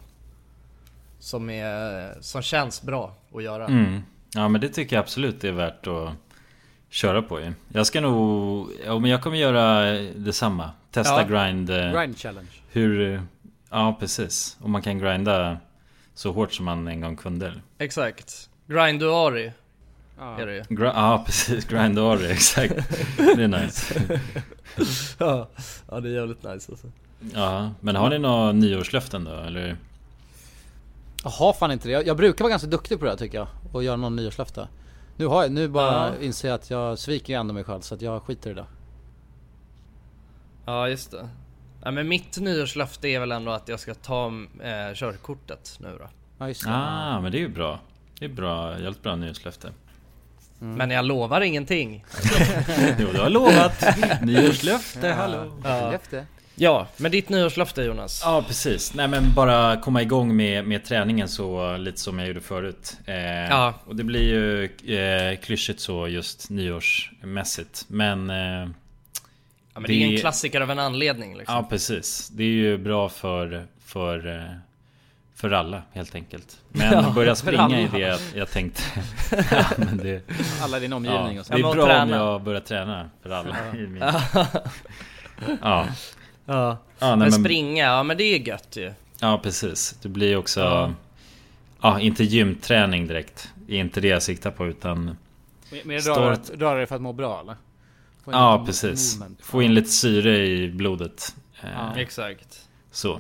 [1.20, 4.02] Som är, som känns bra att göra Mm.
[4.34, 6.10] Ja men det tycker jag absolut är värt att
[6.90, 7.54] köra på ju.
[7.74, 10.72] Jag ska nog, ja men jag kommer göra detsamma.
[10.92, 11.28] Testa Ja.
[11.44, 11.70] grind.
[11.70, 12.50] eh, Grind challenge.
[12.72, 13.22] Hur,
[13.70, 14.58] ja precis.
[14.62, 15.58] Om man kan grinda
[16.14, 17.54] så hårt som man en gång kunde.
[17.78, 19.52] Exakt Grinduari
[20.20, 20.40] Ja.
[20.40, 22.74] är det ju Gra- ja precis, grind Ori, exakt.
[23.18, 24.02] Det är nice.
[25.18, 25.48] ja,
[25.92, 26.88] ja det är jävligt nice alltså
[27.34, 29.76] Ja, men har ni några nyårslöften då eller?
[31.24, 31.92] Jag har fan inte det.
[31.92, 33.48] Jag, jag brukar vara ganska duktig på det här, tycker jag.
[33.72, 34.68] Och göra någon nyårslöfte.
[35.20, 36.22] Nu har jag, nu bara Ja.
[36.22, 38.66] inser jag att jag sviker ändå mig själv så att jag skiter i det.
[40.66, 41.30] Ja just det
[41.84, 44.28] ja, men mitt nyårslöfte är väl ändå att jag ska ta
[44.64, 46.08] eh, körkortet nu då
[46.38, 47.80] Ja just Ah, men det är ju bra.
[48.20, 49.72] Det är bra, jävligt bra nyårslöfte.
[50.60, 52.06] Men jag lovar ingenting
[53.00, 53.84] jo, du har lovat.
[54.22, 55.52] Nyårslöfte, hallå.
[55.64, 55.92] Ja.
[55.92, 56.26] Löfte.
[56.60, 58.22] Ja, men ditt nyårslöfte Jonas.
[58.26, 62.42] Ja precis, nej men bara komma igång med, med träningen så lite som jag gjorde
[62.42, 62.98] förut.
[63.06, 63.16] Eh,
[63.50, 63.74] Ja.
[63.86, 64.64] Och det blir ju
[64.98, 67.86] eh, klyschigt så just nyårsmässigt.
[67.88, 68.70] Men eh,
[69.74, 71.56] Ja men det, är ju en klassiker av en anledning liksom.
[71.56, 74.44] Ja precis, det är ju bra för, för, eh,
[75.36, 76.58] för alla helt enkelt.
[76.70, 78.82] Men Ja, börja springa i det jag, jag tänkte.
[79.52, 80.22] Ja, men det,
[80.62, 81.54] Alla i din omgivning ja, och så.
[81.54, 84.02] Det är bra om jag börjar träna för alla i min...
[84.02, 84.22] Ja.
[85.62, 85.88] Ja,
[86.50, 88.94] Ja, Ja, nej, men, men- springa, ja men det är gött ju.
[89.20, 90.94] Ja precis, det blir också Ja.
[91.82, 92.00] ja.
[92.00, 93.50] inte gymträning direkt.
[93.68, 95.18] Det är inte det jag siktar på utan
[95.84, 97.56] men Står- röra, dig för att må bra eller?
[98.26, 99.46] Ja precis, movement.
[99.46, 102.00] få in lite syre i blodet eh, Ja.
[102.02, 102.68] Exakt.
[102.92, 103.20] Så.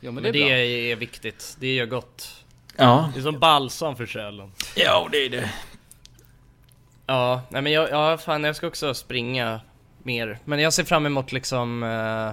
[0.00, 2.44] Jo men Men det är det är, viktigt, det gör gott.
[2.76, 4.52] Ja, Det är som balsam för själen.
[4.76, 5.50] Ja det är det.
[7.06, 9.60] Ja, nej men jag, ja fan jag ska också springa
[10.02, 10.38] mer.
[10.44, 12.32] Men jag ser fram emot liksom eh,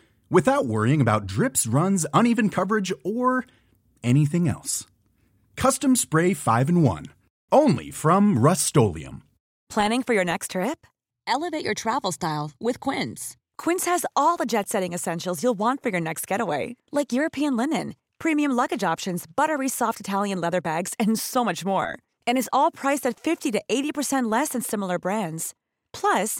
[0.31, 3.45] without worrying about drips, runs, uneven coverage, or
[4.01, 4.87] anything else.
[5.55, 7.05] Custom Spray 5 in 1.
[7.51, 8.65] Only from Rust
[9.69, 10.87] Planning for your next trip?
[11.27, 13.37] Elevate your travel style with Quince.
[13.57, 17.55] Quince has all the jet setting essentials you'll want for your next getaway, like European
[17.55, 21.97] linen, premium luggage options, buttery soft Italian leather bags, and so much more.
[22.25, 25.53] And is all priced at 50 to 80% less than similar brands.
[25.93, 26.39] Plus,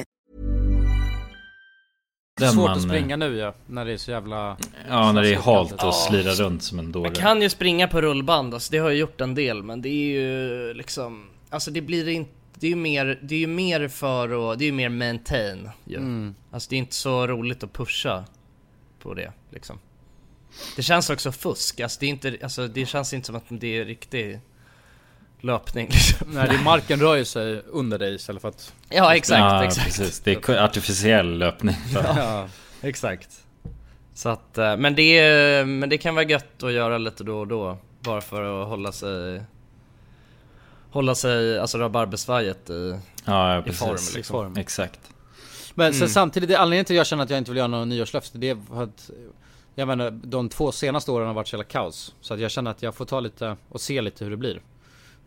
[2.41, 4.57] Det är Den svårt man, att springa nu ja, när det är så jävla...
[4.89, 5.91] Ja, när det är halt och Ja.
[5.91, 7.03] slira runt som en dåre.
[7.03, 9.89] Man kan ju springa på rullband, alltså det har jag gjort en del men det
[9.89, 12.31] är ju liksom Alltså det blir inte
[12.61, 15.69] det är ju mer, det är ju mer för att, det är ju mer maintain
[15.85, 15.97] ju.
[15.97, 16.35] Mm.
[16.51, 18.23] Alltså det är inte så roligt att pusha
[18.99, 19.79] på det liksom.
[20.75, 23.77] Det känns också fusk, alltså det är inte, alltså det känns inte som att det
[23.77, 24.39] är riktig
[25.41, 26.27] löpning liksom.
[26.31, 28.73] Nej, det är marken rör ju sig under dig istället för att...
[28.89, 29.85] Ja exakt, ja, exakt.
[29.85, 30.19] precis.
[30.19, 31.75] Det är artificiell löpning.
[31.93, 32.47] Ja,
[32.81, 33.29] exakt.
[34.13, 37.47] Så att, eh, men det, men det kan vara gött att göra lite då och
[37.47, 37.77] då.
[37.99, 39.41] Bara för att hålla sig
[40.91, 44.33] Hålla sig, alltså rabarbersvajet i, Ja, ja i form I liksom.
[44.33, 44.57] form.
[44.57, 44.99] Exakt.
[45.73, 46.09] Men sen Mm.
[46.09, 48.49] samtidigt, det, anledningen till att jag känner att jag inte vill göra några nyårslöften det
[48.49, 49.09] är för att
[49.75, 52.71] Jag menar, de två senaste åren har varit så jävla kaos Så att jag känner
[52.71, 54.61] att jag får ta lite och se lite hur det blir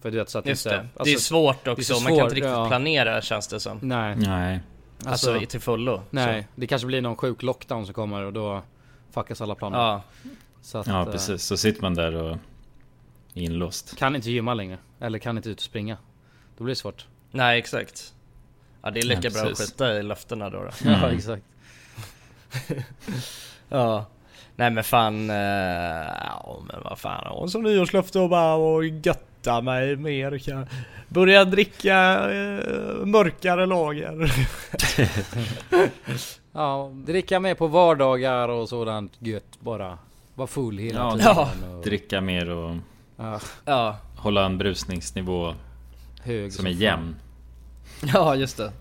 [0.05, 1.95] För du vet så att Just inte, det, det är alltså, svårt det är också,
[1.95, 2.69] så man kan svårt, inte riktigt ja.
[2.69, 3.79] planera känns det som.
[3.83, 4.61] Nej Nej.
[5.07, 6.03] Alltså, i- till fullo.
[6.11, 6.49] Nej, Så.
[6.61, 8.63] det kanske blir någon sjuk lockdown som kommer och då
[9.11, 10.03] fuckas alla planer Ja.
[10.63, 11.43] så att, Ja, eh, precis.
[11.43, 12.39] Så sitter man där och är
[13.35, 13.97] inlåst.
[13.97, 15.97] Kan inte gymma längre, eller kan inte ut och springa
[16.59, 18.15] Då blir det svårt Nej exakt.
[18.83, 20.59] Ja det är lika Ja, bra att skita i löftena då.
[20.63, 20.71] då.
[20.91, 21.43] Ja exakt
[23.69, 24.05] Ja.
[24.57, 25.37] Nej men fan, eh,
[26.21, 28.85] ja men vad fan, och som nyårslöfte och bara och
[29.45, 30.39] götta mig mer.
[30.39, 30.67] Kan
[31.09, 31.97] börja dricka
[32.31, 34.33] eh, mörkare lager.
[36.57, 39.99] Ja, dricka med på vardagar och sådant gött bara
[40.35, 41.11] Var full hela Ja,
[41.57, 42.77] tiden och, dricka mer och
[43.17, 43.97] ja, Ja.
[44.17, 45.55] hålla en brusningsnivå
[46.23, 47.17] hög som är jämn.
[48.15, 48.73] Ja just det.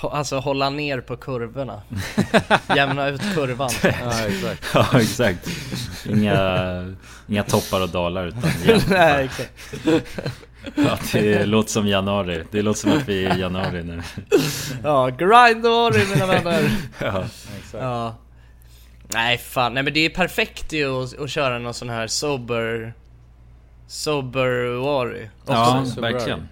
[0.00, 1.82] Alltså hålla ner på kurvorna.
[2.76, 3.70] Jämna ut kurvan.
[3.82, 5.48] Ja exakt Ja, exakt.
[6.08, 6.94] Inga,
[7.26, 8.42] inga toppar och dalar utan.
[8.88, 9.52] Nej exakt.
[10.74, 12.44] Ja, det låter som januari.
[12.50, 14.02] Det låter som att vi är i januari nu.
[14.82, 16.70] Ja, grindori mina vänner.
[16.98, 17.24] Ja.
[17.58, 17.82] Exakt.
[17.84, 18.16] Ja.
[19.08, 22.94] Nej fan, nej men det är perfekt ju att, att köra någon sån här sober...
[23.88, 25.28] Sober-wari.
[25.46, 26.48] Ja, verkligen.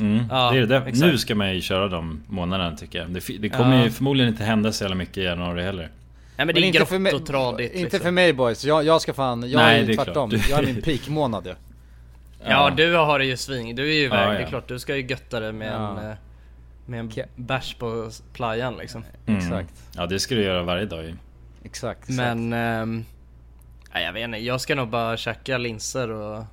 [0.00, 0.76] Mm, Ja, det är det.
[0.76, 0.98] exakt.
[0.98, 3.10] Nu ska man ju köra de månaderna tycker jag.
[3.10, 3.84] Det, det kommer Ja.
[3.84, 5.90] ju förmodligen inte hända så jävla mycket i januari heller.
[6.36, 8.00] Nej men det är inte grått för mig- och tradigt Inte liksom.
[8.00, 10.48] för mig boys, jag, jag ska fan, jag Nej, är tvärtom klart.
[10.50, 11.54] Jag är min peakmånad ju
[12.46, 14.48] Ja du har det ju sving, du är ju iväg, Ja, det är ja.
[14.48, 15.98] klart du ska ju götta det med Ja.
[16.00, 16.10] en...
[16.10, 16.16] eh,
[16.86, 19.04] Med en bärs på playan liksom.
[19.26, 19.38] Mm.
[19.40, 19.74] Exakt.
[19.96, 21.14] Ja det ska du göra varje dag ju.
[21.64, 22.16] Exakt, exakt.
[22.16, 22.50] Men...
[23.94, 26.44] nej jag vet inte, jag ska nog bara käka linser och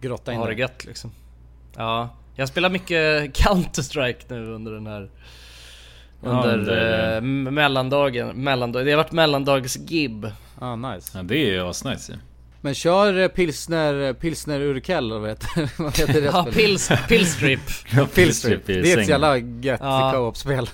[0.00, 1.10] Grotta in ha det gött liksom.
[1.78, 5.10] Ja, jag spelar mycket Counter-Strike nu under den här
[6.24, 10.30] Ja, Under under- eh, m- mellandagen, mellandag, det har varit mellandagsgib.
[10.60, 11.18] Ah nice.
[11.18, 12.18] Ja det är ju asnice ju.
[12.60, 17.60] Men kör eh, pilsner, pilsner urkel vad heter, vad heter det Ja, pils, pillstrip
[18.14, 20.12] Pillstrip, i det är ett jävla gött Ja.
[20.14, 20.68] co-op-spel.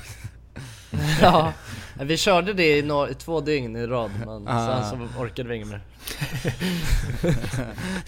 [1.23, 1.53] Ja,
[2.01, 2.79] vi körde det i,
[3.11, 4.83] i två dygn i rad men Ah.
[4.83, 5.81] sen så orkade vi inget mer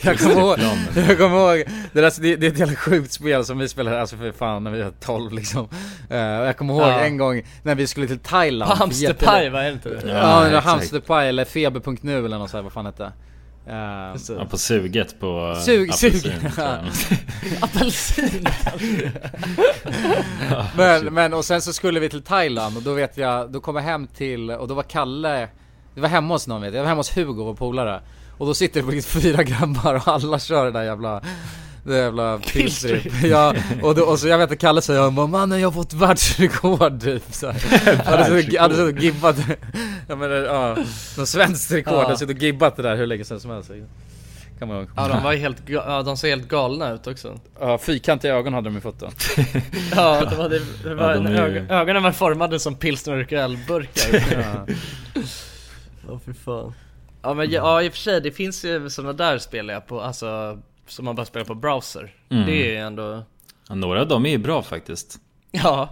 [0.00, 0.58] Jag kommer ihåg,
[1.08, 4.00] jag kommer ihåg, det, där, det, det är ett jävla sjukt spel som vi spelade,
[4.00, 5.60] alltså för fan när vi var 12 liksom
[6.08, 7.00] och Jag kommer ihåg Ja.
[7.00, 10.02] en gång när vi skulle till Thailand Hamsterpaj vad är det?
[10.08, 13.12] Ja, Ja, hamsterpaj eller feber.nu eller något sånt, vad fan hette det?
[13.66, 14.18] Det.
[14.28, 16.32] Ja, på suget på Sug- apelsin.
[17.60, 18.46] Apelsin!
[20.76, 23.76] Men, men och sen så skulle vi till Thailand och då vet jag, då kom
[23.76, 25.48] jag hem till, och då var Kalle
[25.94, 28.00] Det var hemma hos någon vet jag, jag var hemma hos Hugo, vår polare
[28.38, 31.22] Och då sitter det faktiskt fyra grabbar och alla kör det där jävla
[31.86, 33.12] det jävla pilstrip.
[33.24, 35.94] Ja, och, då, och så jag vet att Kalle säger bara, mannen jag har fått
[35.94, 38.04] världsrekord typ så här.
[38.04, 39.36] Hade så- Hade så gibbat,
[40.08, 40.76] jag menar ja,
[41.18, 42.02] något svenskt rekord, Ja.
[42.02, 43.70] hade suttit och gibbat det där hur länge sedan som helst
[44.58, 47.78] Kan man Ja de var ju helt, ja de såg helt galna ut också Ja,
[47.78, 49.08] fyrkantiga ögon hade de fått då
[49.96, 53.22] Ja, det var, det, det var Ja, de är ög- ögonen var formade som pilsner
[53.24, 54.74] och ölburkar ja.
[56.08, 56.74] Åh fy fan
[57.22, 60.00] Ja men ja, i och för sig, det finns ju sådana där spel jag på,
[60.00, 62.46] alltså Som man bara spelar på browser Mm.
[62.46, 63.22] Det är ju ändå
[63.68, 65.20] Ja, några av dem är ju bra faktiskt.
[65.50, 65.88] Ja,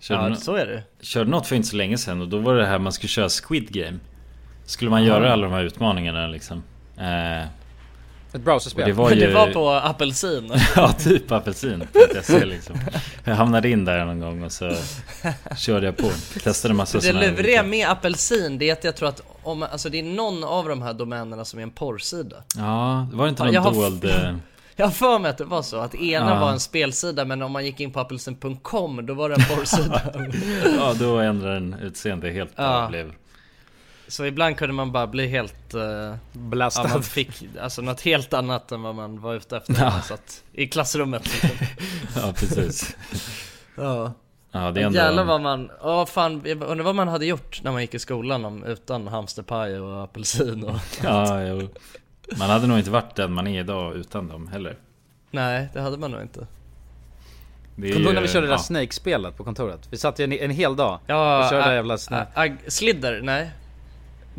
[0.00, 2.54] Körde, ja så är det körde något för inte så länge sedan och då var
[2.54, 3.98] det här man skulle köra Squid Game.
[4.64, 6.62] Skulle man göra alla de här utmaningarna liksom.
[6.98, 7.46] Eh,
[8.32, 8.82] Ett browserspel.
[8.82, 9.20] Och det var ju...
[9.26, 10.52] det var på apelsin.
[10.76, 11.84] ja, typ apelsin.
[12.14, 12.76] Jag, ser liksom.
[13.24, 14.72] jag hamnade in där någon gång och så
[15.56, 16.10] körde jag på.
[16.42, 19.88] Testade massa Det sådana luriga med apelsin, det är att jag tror att om, alltså
[19.88, 22.36] det är någon av de här domänerna som är en porrsida.
[22.56, 24.04] Ja, det var inte Ja, någon jag har- dold...
[24.04, 24.34] eh,
[24.76, 26.40] Jag har för mig att det var så, att ena Ja.
[26.40, 30.02] var en spelsida men om man gick in på apelsin.com då var det en porrsida.
[30.78, 32.86] ja, då ändrade den utseende helt Ja.
[32.90, 33.12] blev...
[34.08, 35.74] Så ibland kunde man bara bli helt...
[35.74, 36.82] Uh, Blastad.
[36.84, 39.90] Ja, man fick alltså något helt annat än vad man var ute efter Ja.
[39.90, 41.22] man satt i klassrummet.
[41.24, 41.50] liksom.
[42.16, 42.96] Ja, precis.
[43.76, 44.12] Ja.
[44.52, 44.98] Ja, det är ändå...
[44.98, 47.98] Jävlar vad man, ja fan, jag undrar vad man hade gjort när man gick i
[47.98, 50.80] skolan om, utan hamsterpaj och apelsin och...
[51.04, 51.68] Ja, jo.
[52.38, 54.76] Man hade nog inte varit den man är idag utan dem heller.
[55.30, 56.46] Nej, det hade man nog inte.
[57.76, 58.58] Kommer du ihåg när vi körde det där ja.
[58.58, 59.88] Snake-spelet på kontoret?
[59.90, 62.30] Vi satt ju en, en hel dag Ja, och körde det ä- jävla Snake.
[62.34, 63.50] ä- ag- Slidder, nej.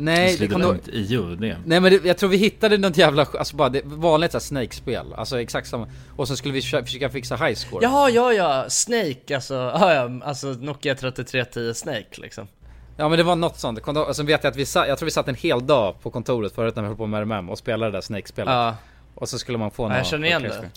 [0.00, 1.56] Nej, det kommer du Slidder.io, det.
[1.64, 5.14] Nej men det, jag tror vi hittade något jävla, alltså bara det, vanligt såhär Snake-spel,
[5.16, 8.64] alltså exakt samma Och så skulle vi försöka, försöka fixa high score Jaha, ja ja,
[8.68, 12.48] Snake alltså, ja, ja, alltså Nokia 3310 Snake liksom.
[12.96, 14.98] Ja men det var något sånt, Kom och så vet jag att vi satt, jag
[14.98, 17.50] tror vi satt en hel dag på kontoret förut när vi höll på med RMM
[17.50, 18.76] och spelade det där Snake-spelet Ja.
[19.14, 20.70] Och så skulle man få Ja, något jag känner igen det.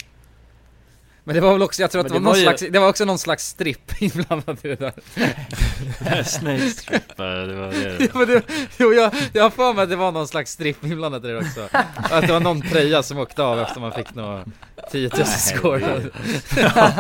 [1.26, 2.64] Men det var väl också, jag tror att det var, det någon var ju- slags,
[2.72, 7.24] det var också någon slags stripp inblandad i det där Snake strip, det
[7.56, 8.04] var det.
[8.04, 8.42] Ja, men det,
[8.78, 11.38] jo, jag, jag har för mig att det var någon slags stripp inblandad i det
[11.38, 14.46] också Att det var någon tröja som åkte av efter man fick något
[14.92, 16.02] 10 000 Nej, score
[16.76, 16.92] Ja,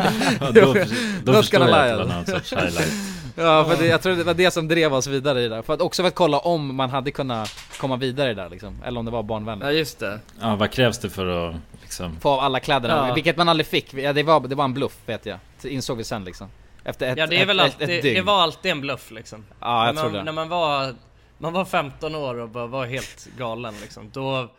[0.54, 0.76] då-
[1.24, 2.94] då förstår jag att det var någon sorts highlight.
[3.36, 5.62] Ja för det, jag tror det var det som drev oss vidare i det där.
[5.62, 8.50] För att också för att kolla om man hade kunnat komma vidare i det där
[8.50, 10.20] liksom Eller om det var barnvänligt Ja just det.
[10.42, 11.56] Ja, vad krävs det för att
[12.02, 12.20] liksom...
[12.20, 13.14] Få av alla kläderna, Ja.
[13.14, 15.98] vilket man aldrig fick, ja, det var, det var en bluff vet jag Det insåg
[15.98, 16.48] vi sen liksom
[16.84, 18.26] Efter ett, Ja det är ett, väl ett, alltid, ett det dygn.
[18.26, 19.46] var alltid en bluff liksom.
[19.60, 20.24] Ja, jag när tror man, det.
[20.24, 20.96] När man var,
[21.38, 24.50] man var 15 år och bara var helt galen liksom, då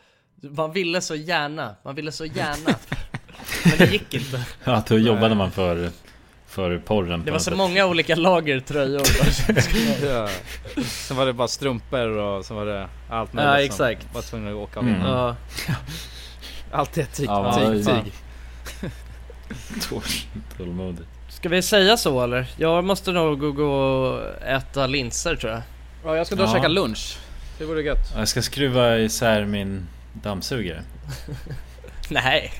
[0.41, 2.71] man ville så gärna, man ville så gärna
[3.65, 5.91] Men det gick inte Ja, då jobbade man för,
[6.47, 7.57] för porren Det var så sätt.
[7.57, 9.03] många olika lager tröjor
[10.05, 10.29] ja.
[10.85, 14.15] Sen var det bara strumpor och så var det allt möjligt Ja, som exakt.
[14.15, 15.01] var tvungna att åka av Mm.
[15.07, 15.37] Ja.
[16.75, 18.13] Allt är tyg, Ja, tyg, tyg.
[20.59, 21.09] Tålmodigt.
[21.29, 22.47] Ska vi säga så eller?
[22.57, 25.63] Jag måste nog gå, och äta linser tror jag
[26.05, 26.55] Ja jag ska dra och Ja.
[26.55, 27.19] käka lunch
[27.59, 30.83] Det vore gött Ja, Jag ska skruva isär min dammsugare.
[32.09, 32.53] Nej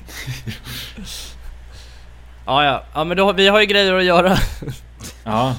[2.45, 4.37] Ja ja, ja men då, vi har ju grejer att göra
[5.23, 5.55] Ja,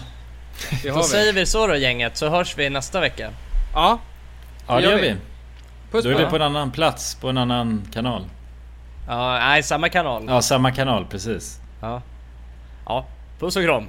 [0.82, 3.30] Det Då vi säger vi så då gänget, så hörs vi nästa vecka
[3.74, 3.98] Ja
[4.68, 5.02] ja det gör vi.
[5.08, 5.14] vi.
[5.90, 8.24] Puss Då är vi på en annan plats, på en annan kanal.
[9.06, 10.24] Ja, nej samma kanal.
[10.28, 11.60] Ja, samma kanal, precis.
[11.80, 12.02] Ja.
[12.86, 13.06] Ja,
[13.38, 13.88] puss och kram